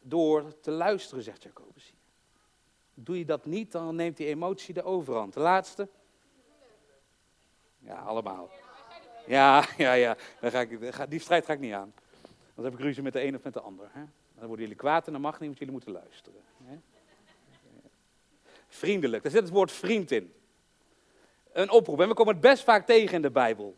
door 0.00 0.60
te 0.60 0.70
luisteren, 0.70 1.22
zegt 1.22 1.42
Jacobus. 1.42 1.95
Doe 2.98 3.18
je 3.18 3.24
dat 3.24 3.46
niet, 3.46 3.72
dan 3.72 3.94
neemt 3.94 4.16
die 4.16 4.26
emotie 4.26 4.74
de 4.74 4.82
overhand. 4.82 5.34
De 5.34 5.40
laatste? 5.40 5.88
Ja, 7.78 7.94
allemaal. 7.94 8.50
Ja, 9.26 9.64
ja, 9.76 9.92
ja. 9.92 10.16
Dan 10.40 10.50
ga 10.50 10.60
ik, 10.60 11.10
die 11.10 11.20
strijd 11.20 11.44
ga 11.44 11.52
ik 11.52 11.60
niet 11.60 11.72
aan. 11.72 11.94
Dan 12.54 12.64
heb 12.64 12.74
ik 12.74 12.80
ruzie 12.80 13.02
met 13.02 13.12
de 13.12 13.24
een 13.24 13.34
of 13.34 13.42
met 13.42 13.52
de 13.52 13.60
ander. 13.60 13.88
Hè? 13.92 14.02
Dan 14.34 14.46
worden 14.46 14.60
jullie 14.60 14.80
kwaad 14.80 15.06
en 15.06 15.12
dan 15.12 15.20
mag 15.20 15.32
niet, 15.32 15.46
want 15.46 15.58
jullie 15.58 15.72
moeten 15.72 15.92
luisteren. 15.92 16.40
Hè? 16.64 16.76
Vriendelijk, 18.68 19.22
daar 19.22 19.32
zit 19.32 19.42
het 19.42 19.50
woord 19.50 19.72
vriend 19.72 20.10
in. 20.10 20.32
Een 21.52 21.70
oproep. 21.70 22.00
En 22.00 22.08
we 22.08 22.14
komen 22.14 22.32
het 22.32 22.42
best 22.42 22.64
vaak 22.64 22.86
tegen 22.86 23.14
in 23.14 23.22
de 23.22 23.30
Bijbel. 23.30 23.76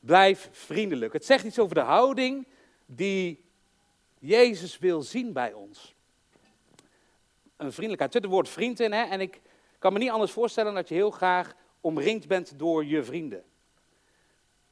Blijf 0.00 0.48
vriendelijk. 0.52 1.12
Het 1.12 1.24
zegt 1.24 1.44
iets 1.44 1.58
over 1.58 1.74
de 1.74 1.80
houding 1.80 2.46
die 2.86 3.44
Jezus 4.18 4.78
wil 4.78 5.02
zien 5.02 5.32
bij 5.32 5.52
ons 5.52 5.96
een 7.58 7.72
vriendelijkheid. 7.72 8.14
Er 8.14 8.20
zit 8.20 8.22
het 8.22 8.32
woord 8.32 8.48
vriend 8.48 8.80
in, 8.80 8.92
hè? 8.92 9.02
en 9.02 9.20
ik 9.20 9.40
kan 9.78 9.92
me 9.92 9.98
niet 9.98 10.10
anders 10.10 10.32
voorstellen 10.32 10.74
dat 10.74 10.88
je 10.88 10.94
heel 10.94 11.10
graag 11.10 11.54
omringd 11.80 12.26
bent 12.26 12.58
door 12.58 12.84
je 12.84 13.04
vrienden. 13.04 13.44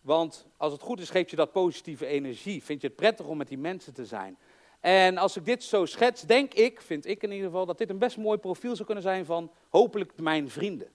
Want 0.01 0.47
als 0.57 0.73
het 0.73 0.83
goed 0.83 1.01
is, 1.01 1.11
geeft 1.11 1.31
je 1.31 1.37
dat 1.37 1.53
positieve 1.53 2.07
energie. 2.07 2.63
Vind 2.63 2.81
je 2.81 2.87
het 2.87 2.97
prettig 2.97 3.27
om 3.27 3.37
met 3.37 3.49
die 3.49 3.59
mensen 3.59 3.95
te 3.95 4.05
zijn. 4.05 4.39
En 4.81 5.19
als 5.19 5.37
ik 5.37 5.45
dit 5.45 5.65
zo 5.65 5.85
schets, 5.85 6.23
denk 6.23 6.55
ik, 6.55 6.81
vind 6.81 7.07
ik 7.07 7.23
in 7.23 7.31
ieder 7.31 7.47
geval, 7.47 7.67
dat 7.67 7.79
dit 7.79 7.91
een 7.91 7.99
best 7.99 8.17
mooi 8.17 8.39
profiel 8.39 8.75
zou 8.75 8.85
kunnen 8.85 9.05
zijn 9.05 9.25
van 9.25 9.51
hopelijk 9.69 10.21
mijn 10.21 10.51
vrienden. 10.51 10.89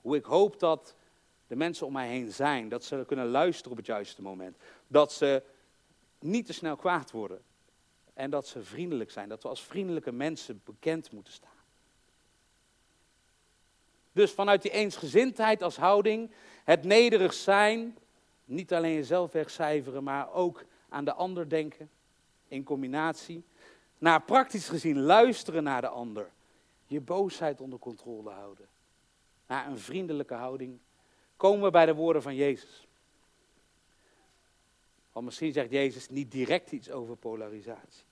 Hoe 0.00 0.16
ik 0.16 0.24
hoop 0.24 0.60
dat 0.60 0.94
de 1.46 1.56
mensen 1.56 1.86
om 1.86 1.92
mij 1.92 2.08
heen 2.08 2.32
zijn, 2.32 2.68
dat 2.68 2.84
ze 2.84 3.04
kunnen 3.06 3.28
luisteren 3.28 3.70
op 3.70 3.76
het 3.76 3.86
juiste 3.86 4.22
moment. 4.22 4.56
Dat 4.86 5.12
ze 5.12 5.42
niet 6.18 6.46
te 6.46 6.52
snel 6.52 6.76
kwaad 6.76 7.10
worden. 7.10 7.42
En 8.14 8.30
dat 8.30 8.46
ze 8.46 8.62
vriendelijk 8.62 9.10
zijn. 9.10 9.28
Dat 9.28 9.42
we 9.42 9.48
als 9.48 9.62
vriendelijke 9.62 10.12
mensen 10.12 10.60
bekend 10.64 11.12
moeten 11.12 11.32
staan. 11.32 11.50
Dus 14.12 14.32
vanuit 14.32 14.62
die 14.62 14.70
eensgezindheid 14.70 15.62
als 15.62 15.76
houding, 15.76 16.30
het 16.64 16.84
nederig 16.84 17.32
zijn, 17.32 17.98
niet 18.44 18.72
alleen 18.72 18.94
jezelf 18.94 19.32
wegcijferen, 19.32 20.04
maar 20.04 20.32
ook 20.32 20.64
aan 20.88 21.04
de 21.04 21.12
ander 21.12 21.48
denken 21.48 21.90
in 22.48 22.64
combinatie. 22.64 23.44
Naar 23.98 24.22
praktisch 24.22 24.68
gezien 24.68 25.00
luisteren 25.00 25.62
naar 25.62 25.80
de 25.80 25.88
ander, 25.88 26.30
je 26.86 27.00
boosheid 27.00 27.60
onder 27.60 27.78
controle 27.78 28.30
houden. 28.30 28.68
Naar 29.46 29.66
een 29.66 29.78
vriendelijke 29.78 30.34
houding 30.34 30.78
komen 31.36 31.64
we 31.64 31.70
bij 31.70 31.86
de 31.86 31.94
woorden 31.94 32.22
van 32.22 32.34
Jezus. 32.34 32.86
Want 35.14 35.26
misschien 35.26 35.52
zegt 35.52 35.70
Jezus 35.70 36.08
niet 36.08 36.30
direct 36.30 36.72
iets 36.72 36.90
over 36.90 37.16
polarisatie. 37.16 38.04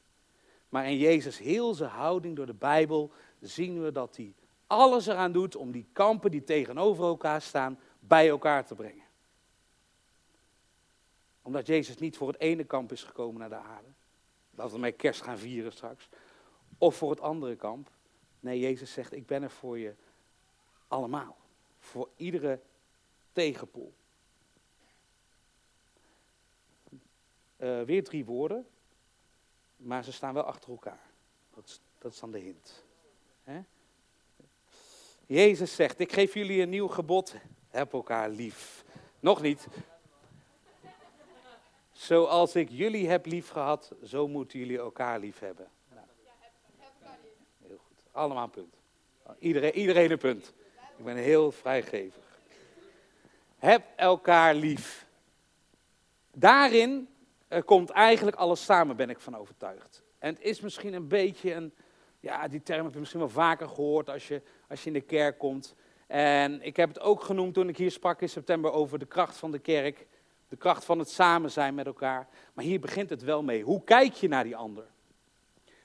Maar 0.69 0.87
in 0.87 0.97
Jezus 0.97 1.39
heel 1.39 1.75
zijn 1.75 1.91
houding 1.91 2.37
door 2.37 2.47
de 2.47 2.55
Bijbel 2.55 3.13
zien 3.41 3.83
we 3.83 3.93
dat 3.93 4.17
hij 4.17 4.35
alles 4.67 5.07
eraan 5.07 5.33
doet 5.33 5.57
om 5.57 5.73
die 5.73 5.87
kampen 5.93 6.31
die 6.31 6.45
tegenover 6.45 7.05
elkaar 7.05 7.43
staan 7.43 7.79
bij 8.01 8.29
elkaar 8.29 8.67
te 8.67 8.75
brengen. 8.75 9.05
Omdat 11.43 11.67
Jezus 11.67 11.97
niet 11.97 12.17
voor 12.17 12.29
het 12.29 12.41
ene 12.41 12.65
kamp 12.65 12.93
is 12.93 13.05
gekomen 13.05 13.41
naar 13.41 13.49
de 13.49 13.55
aarde. 13.69 13.89
Dat 14.51 14.73
we 14.73 14.79
met 14.79 14.97
kerst 14.97 15.23
gaan 15.23 15.39
vieren 15.39 15.73
straks. 15.73 16.09
Of 16.79 16.97
voor 16.97 17.11
het 17.11 17.21
andere 17.21 17.57
kamp. 17.57 17.91
Nee, 18.41 18.59
Jezus 18.59 18.93
zegt, 18.93 19.13
ik 19.13 19.27
ben 19.27 19.43
er 19.43 19.51
voor 19.51 19.79
je 19.79 19.95
allemaal. 20.89 21.37
Voor 21.79 22.09
iedere 22.17 22.61
tegenpool. 23.33 23.93
Uh, 27.63 27.83
weer 27.83 28.05
drie 28.05 28.25
woorden, 28.25 28.67
maar 29.77 30.05
ze 30.05 30.13
staan 30.13 30.35
wel 30.35 30.43
achter 30.43 30.71
elkaar. 30.71 31.11
Dat 31.55 31.67
is, 31.67 31.81
dat 31.99 32.13
is 32.13 32.19
dan 32.19 32.31
de 32.31 32.39
hint. 32.39 32.85
Jezus 35.27 35.75
zegt, 35.75 35.99
ik 35.99 36.13
geef 36.13 36.35
jullie 36.35 36.63
een 36.63 36.69
nieuw 36.69 36.89
gebod, 36.89 37.35
heb 37.69 37.93
elkaar 37.93 38.29
lief. 38.31 38.85
Nog 39.21 39.43
niet. 39.43 39.67
Zoals 41.93 42.57
ik 42.57 42.69
jullie 42.71 43.09
heb 43.09 43.27
lief 43.27 43.49
gehad, 43.49 43.93
zo 44.05 44.29
moeten 44.29 44.59
jullie 44.59 44.79
elkaar 44.79 45.19
lief 45.19 45.39
hebben. 45.39 45.69
Nou. 45.95 46.07
Heel 47.67 47.79
goed. 47.87 47.97
Allemaal 48.11 48.45
een 48.45 48.51
punt. 48.51 48.75
Iedereen, 49.39 49.75
iedereen 49.75 50.11
een 50.11 50.19
punt. 50.19 50.53
Ik 50.97 51.05
ben 51.05 51.17
heel 51.17 51.53
vrijgevig. 51.53 52.41
Heb 53.59 53.83
elkaar 53.97 54.55
lief. 54.55 55.07
Daarin 56.31 57.09
komt 57.65 57.91
eigenlijk 57.91 58.37
alles 58.37 58.65
samen, 58.65 58.97
ben 58.97 59.11
ik 59.11 59.21
van 59.21 59.37
overtuigd. 59.37 60.03
En 60.19 60.35
het 60.35 60.43
is 60.43 60.61
misschien 60.61 60.95
een 60.95 61.09
beetje 61.09 61.55
een, 61.55 61.75
ja, 62.21 62.49
die 62.49 62.63
term 62.63 62.85
heb 62.85 62.93
je 62.93 62.99
misschien 62.99 63.21
wel 63.21 63.29
vaker 63.29 63.69
gehoord 63.69 64.11
als 64.11 64.29
je, 64.29 64.43
als 64.69 64.81
je 64.81 64.87
in 64.87 64.93
de 64.93 65.01
kerk 65.01 65.39
komt. 65.39 65.75
En 66.07 66.63
ik 66.63 66.77
heb 66.77 66.89
het 66.89 67.01
ook 67.01 67.23
genoemd 67.23 67.55
toen 67.55 67.69
ik 67.69 67.77
hier 67.77 67.91
sprak 67.91 68.21
in 68.21 68.29
september 68.29 68.73
over 68.73 68.99
de 68.99 69.07
kracht 69.07 69.37
van 69.37 69.51
de 69.51 69.59
kerk. 69.59 70.07
De 70.49 70.57
kracht 70.57 70.85
van 70.85 70.99
het 70.99 71.11
samen 71.11 71.51
zijn 71.51 71.75
met 71.75 71.87
elkaar. 71.87 72.29
Maar 72.55 72.65
hier 72.65 72.81
begint 72.81 73.11
het 73.11 73.23
wel 73.23 73.43
mee. 73.43 73.63
Hoe 73.63 73.85
kijk 73.85 74.15
je 74.15 74.29
naar 74.29 74.45
die 74.45 74.57
ander? 74.57 74.85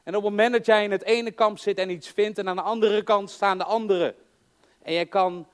En 0.03 0.15
op 0.15 0.21
het 0.21 0.32
moment 0.32 0.51
dat 0.51 0.65
jij 0.65 0.84
in 0.84 0.91
het 0.91 1.03
ene 1.03 1.32
kamp 1.32 1.58
zit 1.58 1.77
en 1.77 1.89
iets 1.89 2.10
vindt, 2.10 2.38
en 2.38 2.49
aan 2.49 2.56
de 2.56 2.62
andere 2.62 3.03
kant 3.03 3.30
staan 3.30 3.58
de 3.58 3.63
anderen. 3.63 4.15
En 4.82 4.93
jij 4.93 5.06
kan 5.06 5.47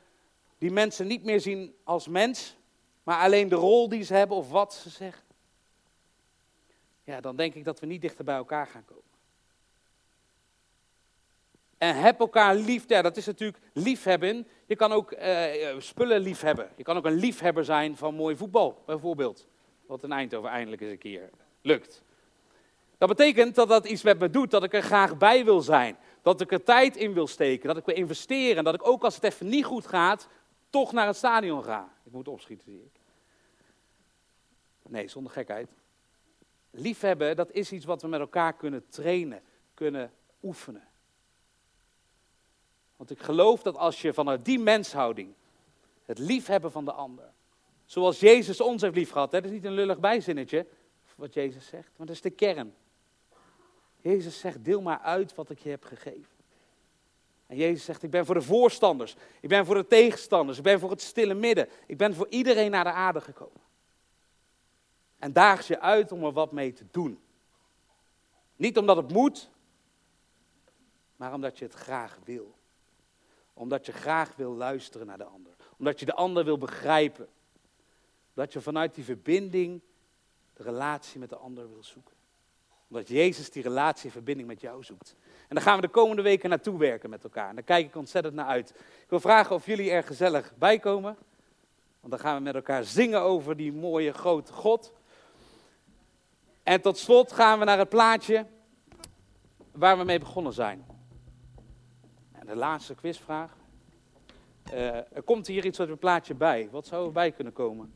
die 0.57 0.71
mensen 0.71 1.07
niet 1.07 1.23
meer 1.23 1.39
zien 1.39 1.75
als 1.83 2.07
mens, 2.07 2.55
maar 3.03 3.19
alleen 3.19 3.49
de 3.49 3.55
rol 3.55 3.89
die 3.89 4.03
ze 4.03 4.13
hebben 4.13 4.37
of 4.37 4.49
wat 4.49 4.73
ze 4.73 4.89
zeggen 4.89 5.23
ja, 7.03 7.21
dan 7.21 7.35
denk 7.35 7.53
ik 7.53 7.63
dat 7.63 7.79
we 7.79 7.85
niet 7.85 8.01
dichter 8.01 8.25
bij 8.25 8.35
elkaar 8.35 8.67
gaan 8.67 8.85
komen. 8.85 9.03
En 11.77 11.95
heb 11.95 12.19
elkaar 12.19 12.55
lief. 12.55 12.83
Ja, 12.87 13.01
dat 13.01 13.17
is 13.17 13.25
natuurlijk 13.25 13.63
liefhebben. 13.73 14.47
Je 14.65 14.75
kan 14.75 14.91
ook 14.91 15.11
uh, 15.11 15.79
spullen 15.79 16.21
liefhebben. 16.21 16.69
Je 16.75 16.83
kan 16.83 16.97
ook 16.97 17.05
een 17.05 17.13
liefhebber 17.13 17.65
zijn 17.65 17.97
van 17.97 18.15
mooi 18.15 18.35
voetbal, 18.35 18.81
bijvoorbeeld. 18.85 19.47
Wat 19.85 20.03
in 20.03 20.11
Eindhoven 20.11 20.49
eindelijk 20.49 20.81
eens 20.81 20.91
een 20.91 20.97
keer 20.97 21.29
lukt. 21.61 22.03
Dat 22.97 23.09
betekent 23.09 23.55
dat 23.55 23.67
dat 23.67 23.85
iets 23.85 24.03
met 24.03 24.19
me 24.19 24.29
doet, 24.29 24.51
dat 24.51 24.63
ik 24.63 24.73
er 24.73 24.81
graag 24.81 25.17
bij 25.17 25.45
wil 25.45 25.61
zijn. 25.61 25.97
Dat 26.21 26.41
ik 26.41 26.51
er 26.51 26.63
tijd 26.63 26.95
in 26.95 27.13
wil 27.13 27.27
steken, 27.27 27.67
dat 27.67 27.77
ik 27.77 27.85
wil 27.85 27.95
investeren. 27.95 28.63
Dat 28.63 28.73
ik 28.73 28.87
ook 28.87 29.03
als 29.03 29.15
het 29.15 29.23
even 29.23 29.47
niet 29.47 29.65
goed 29.65 29.87
gaat, 29.87 30.27
toch 30.69 30.91
naar 30.91 31.07
het 31.07 31.15
stadion 31.15 31.63
ga. 31.63 31.93
Ik 32.03 32.11
moet 32.11 32.27
opschieten, 32.27 32.65
zie 32.65 32.83
ik. 32.83 32.99
Nee, 34.89 35.07
zonder 35.07 35.31
gekheid. 35.31 35.69
Liefhebben, 36.75 37.35
dat 37.35 37.51
is 37.51 37.71
iets 37.71 37.85
wat 37.85 38.01
we 38.01 38.07
met 38.07 38.19
elkaar 38.19 38.53
kunnen 38.53 38.89
trainen, 38.89 39.41
kunnen 39.73 40.11
oefenen. 40.43 40.87
Want 42.95 43.09
ik 43.11 43.19
geloof 43.19 43.61
dat 43.61 43.77
als 43.77 44.01
je 44.01 44.13
vanuit 44.13 44.45
die 44.45 44.59
menshouding 44.59 45.33
het 46.05 46.19
liefhebben 46.19 46.71
van 46.71 46.85
de 46.85 46.91
ander, 46.91 47.31
zoals 47.85 48.19
Jezus 48.19 48.61
ons 48.61 48.81
heeft 48.81 48.95
liefgehad, 48.95 49.31
dat 49.31 49.45
is 49.45 49.51
niet 49.51 49.65
een 49.65 49.73
lullig 49.73 49.99
bijzinnetje 49.99 50.67
wat 51.15 51.33
Jezus 51.33 51.67
zegt, 51.67 51.89
maar 51.97 52.07
dat 52.07 52.15
is 52.15 52.21
de 52.21 52.29
kern. 52.29 52.73
Jezus 54.01 54.39
zegt, 54.39 54.65
deel 54.65 54.81
maar 54.81 54.99
uit 54.99 55.35
wat 55.35 55.49
ik 55.49 55.59
je 55.59 55.69
heb 55.69 55.83
gegeven. 55.83 56.35
En 57.47 57.57
Jezus 57.57 57.85
zegt, 57.85 58.03
ik 58.03 58.09
ben 58.09 58.25
voor 58.25 58.35
de 58.35 58.41
voorstanders, 58.41 59.15
ik 59.39 59.49
ben 59.49 59.65
voor 59.65 59.75
de 59.75 59.87
tegenstanders, 59.87 60.57
ik 60.57 60.63
ben 60.63 60.79
voor 60.79 60.89
het 60.89 61.01
stille 61.01 61.33
midden, 61.33 61.69
ik 61.87 61.97
ben 61.97 62.15
voor 62.15 62.27
iedereen 62.29 62.71
naar 62.71 62.83
de 62.83 62.91
aarde 62.91 63.21
gekomen. 63.21 63.61
En 65.23 65.33
daag 65.33 65.67
je 65.67 65.79
uit 65.79 66.11
om 66.11 66.23
er 66.23 66.31
wat 66.31 66.51
mee 66.51 66.73
te 66.73 66.85
doen. 66.91 67.19
Niet 68.55 68.77
omdat 68.77 68.97
het 68.97 69.11
moet, 69.11 69.49
maar 71.15 71.33
omdat 71.33 71.57
je 71.57 71.65
het 71.65 71.73
graag 71.73 72.19
wil. 72.23 72.55
Omdat 73.53 73.85
je 73.85 73.91
graag 73.91 74.35
wil 74.35 74.53
luisteren 74.53 75.07
naar 75.07 75.17
de 75.17 75.23
ander. 75.23 75.55
Omdat 75.77 75.99
je 75.99 76.05
de 76.05 76.13
ander 76.13 76.45
wil 76.45 76.57
begrijpen. 76.57 77.27
Dat 78.33 78.53
je 78.53 78.61
vanuit 78.61 78.95
die 78.95 79.03
verbinding 79.03 79.81
de 80.53 80.63
relatie 80.63 81.19
met 81.19 81.29
de 81.29 81.37
ander 81.37 81.69
wil 81.73 81.83
zoeken. 81.83 82.15
Omdat 82.87 83.07
Jezus 83.07 83.51
die 83.51 83.63
relatie 83.63 84.05
en 84.05 84.11
verbinding 84.11 84.47
met 84.47 84.61
jou 84.61 84.83
zoekt. 84.83 85.15
En 85.47 85.55
daar 85.55 85.63
gaan 85.63 85.75
we 85.75 85.81
de 85.81 85.93
komende 85.93 86.21
weken 86.21 86.49
naartoe 86.49 86.77
werken 86.77 87.09
met 87.09 87.23
elkaar. 87.23 87.49
En 87.49 87.55
daar 87.55 87.63
kijk 87.63 87.85
ik 87.85 87.95
ontzettend 87.95 88.35
naar 88.35 88.45
uit. 88.47 88.69
Ik 89.03 89.09
wil 89.09 89.19
vragen 89.19 89.55
of 89.55 89.65
jullie 89.65 89.91
er 89.91 90.03
gezellig 90.03 90.53
bij 90.57 90.79
komen. 90.79 91.17
Want 91.99 92.13
dan 92.13 92.19
gaan 92.19 92.37
we 92.37 92.43
met 92.43 92.55
elkaar 92.55 92.83
zingen 92.83 93.21
over 93.21 93.57
die 93.57 93.73
mooie 93.73 94.13
grote 94.13 94.53
God. 94.53 94.93
En 96.63 96.81
tot 96.81 96.97
slot 96.97 97.31
gaan 97.31 97.59
we 97.59 97.65
naar 97.65 97.77
het 97.77 97.89
plaatje 97.89 98.45
waar 99.71 99.97
we 99.97 100.03
mee 100.03 100.19
begonnen 100.19 100.53
zijn. 100.53 100.85
En 102.31 102.45
de 102.45 102.55
laatste 102.55 102.95
quizvraag. 102.95 103.57
Uh, 104.73 104.95
er 104.95 105.21
komt 105.23 105.47
hier 105.47 105.65
iets 105.65 105.79
uit 105.79 105.89
het 105.89 105.99
plaatje 105.99 106.33
bij. 106.33 106.69
Wat 106.71 106.87
zou 106.87 107.05
erbij 107.05 107.31
kunnen 107.31 107.53
komen? 107.53 107.93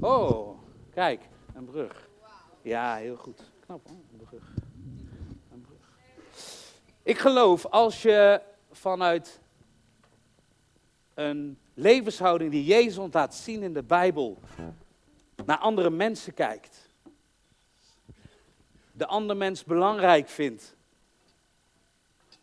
Oh, 0.00 0.58
kijk, 0.90 1.20
een 1.54 1.64
brug. 1.64 2.08
Ja, 2.62 2.96
heel 2.96 3.16
goed. 3.16 3.50
Knap 3.60 3.88
hoor, 3.88 3.96
een 4.12 4.26
brug. 4.26 4.54
Een 5.52 5.60
brug. 5.60 5.98
Ik 7.02 7.18
geloof 7.18 7.66
als 7.66 8.02
je 8.02 8.42
vanuit 8.70 9.40
een 11.14 11.58
levenshouding 11.74 12.50
die 12.50 12.64
Jezus 12.64 13.08
laat 13.12 13.34
zien 13.34 13.62
in 13.62 13.72
de 13.72 13.82
Bijbel 13.82 14.38
naar 15.48 15.58
andere 15.58 15.90
mensen 15.90 16.34
kijkt, 16.34 16.88
de 18.92 19.06
andere 19.06 19.38
mens 19.38 19.64
belangrijk 19.64 20.28
vindt, 20.28 20.76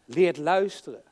leert 0.06 0.38
luisteren. 0.38 1.04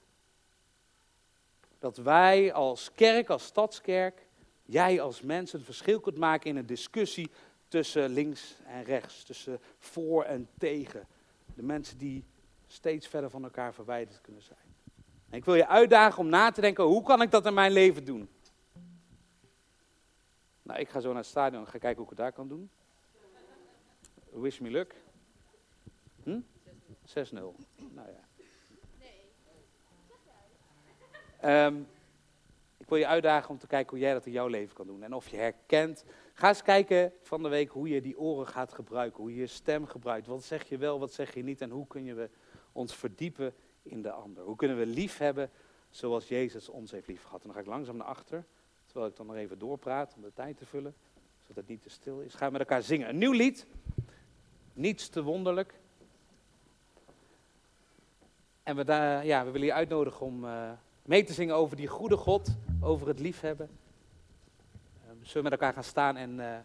Dat 1.80 1.98
wij 1.98 2.54
als 2.54 2.92
kerk, 2.96 3.30
als 3.30 3.44
stadskerk, 3.44 4.26
jij 4.66 5.02
als 5.02 5.22
mens 5.22 5.52
het 5.52 5.64
verschil 5.64 6.00
kunt 6.00 6.18
maken 6.18 6.50
in 6.50 6.56
een 6.56 6.66
discussie 6.66 7.32
tussen 7.68 8.10
links 8.10 8.56
en 8.66 8.84
rechts, 8.84 9.24
tussen 9.24 9.60
voor 9.80 10.24
en 10.24 10.50
tegen. 10.58 11.08
De 11.56 11.64
mensen 11.64 11.98
die 11.98 12.24
steeds 12.68 13.08
verder 13.08 13.30
van 13.30 13.44
elkaar 13.44 13.74
verwijderd 13.74 14.22
kunnen 14.22 14.44
zijn. 14.44 14.76
En 15.30 15.38
ik 15.38 15.46
wil 15.46 15.56
je 15.56 15.68
uitdagen 15.68 16.20
om 16.20 16.30
na 16.30 16.52
te 16.52 16.62
denken, 16.62 16.84
hoe 16.84 17.04
kan 17.04 17.22
ik 17.22 17.32
dat 17.32 17.46
in 17.46 17.54
mijn 17.54 17.72
leven 17.72 18.06
doen? 18.06 18.30
Nou, 20.64 20.80
ik 20.80 20.90
ga 20.90 21.00
zo 21.00 21.08
naar 21.08 21.18
het 21.18 21.26
stadion 21.26 21.62
en 21.62 21.68
ga 21.68 21.78
kijken 21.78 21.96
hoe 21.96 22.04
ik 22.04 22.10
het 22.10 22.20
daar 22.20 22.32
kan 22.32 22.48
doen. 22.48 22.70
Wish 24.30 24.60
me 24.60 24.70
luck. 24.70 24.96
Hm? 26.24 26.40
6-0. 27.06 27.34
Nou 27.92 28.08
ja. 28.10 28.22
Um, 31.66 31.88
ik 32.78 32.90
wil 32.90 32.98
je 32.98 33.08
uitdagen 33.08 33.50
om 33.50 33.58
te 33.58 33.68
kijken 33.68 33.90
hoe 33.90 34.00
jij 34.00 34.14
dat 34.14 34.26
in 34.26 34.32
jouw 34.32 34.48
leven 34.48 34.76
kan 34.76 34.88
doen. 34.88 35.04
En 35.04 35.14
of 35.14 35.28
je 35.28 35.38
herkent. 35.38 36.04
Ga 36.34 36.48
eens 36.48 36.62
kijken 36.62 37.14
van 37.22 37.44
de 37.44 37.50
week 37.50 37.70
hoe 37.70 37.90
je 37.90 38.02
die 38.02 38.20
oren 38.20 38.48
gaat 38.48 38.74
gebruiken. 38.74 39.22
Hoe 39.22 39.34
je 39.34 39.40
je 39.40 39.48
stem 39.48 39.86
gebruikt. 39.86 40.28
Wat 40.28 40.44
zeg 40.44 40.70
je 40.70 40.78
wel, 40.78 41.00
wat 41.00 41.14
zeg 41.14 41.34
je 41.34 41.44
niet. 41.44 41.62
En 41.62 41.70
hoe 41.70 41.88
kunnen 41.88 42.16
we 42.16 42.30
ons 42.72 42.96
verdiepen 42.96 43.54
in 43.82 44.02
de 44.02 44.12
ander. 44.12 44.44
Hoe 44.44 44.56
kunnen 44.56 44.78
we 44.78 44.86
lief 44.86 45.18
hebben 45.18 45.50
zoals 45.90 46.28
Jezus 46.28 46.70
ons 46.70 46.92
heeft 46.92 47.08
lief 47.08 47.24
gehad. 47.24 47.40
En 47.40 47.46
dan 47.46 47.56
ga 47.56 47.62
ik 47.62 47.68
langzaam 47.68 47.98
naar 47.98 48.08
achter. 48.08 48.46
Terwijl 48.94 49.12
ik 49.12 49.18
dan 49.18 49.28
nog 49.28 49.36
even 49.36 49.60
doorpraat 49.60 50.14
om 50.16 50.22
de 50.22 50.34
tijd 50.34 50.58
te 50.58 50.66
vullen. 50.66 50.96
Zodat 51.42 51.56
het 51.56 51.68
niet 51.68 51.82
te 51.82 51.90
stil 51.90 52.20
is. 52.20 52.34
Gaan 52.34 52.48
we 52.48 52.58
met 52.58 52.62
elkaar 52.62 52.84
zingen. 52.84 53.10
Een 53.10 53.18
nieuw 53.18 53.32
lied. 53.32 53.66
Niets 54.74 55.10
te 55.10 55.24
wonderlijk. 55.24 55.74
En 58.64 58.76
we, 58.76 58.84
daar, 58.84 59.26
ja, 59.26 59.46
we 59.46 59.52
willen 59.52 59.68
je 59.68 59.74
uitnodigen 59.74 60.26
om 60.26 60.46
uh, 60.46 60.72
mee 61.02 61.24
te 61.24 61.34
zingen 61.34 61.56
over 61.56 61.78
die 61.78 61.88
goede 61.88 62.18
God, 62.18 62.56
over 62.82 63.08
het 63.08 63.20
liefhebben. 63.20 63.70
Uh, 63.70 65.10
zullen 65.22 65.34
we 65.34 65.42
met 65.42 65.52
elkaar 65.52 65.74
gaan 65.74 65.84
staan 65.84 66.16
en 66.18 66.40
uh, 66.40 66.58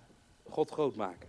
God 0.48 0.70
groot 0.70 0.96
maken. 0.96 1.28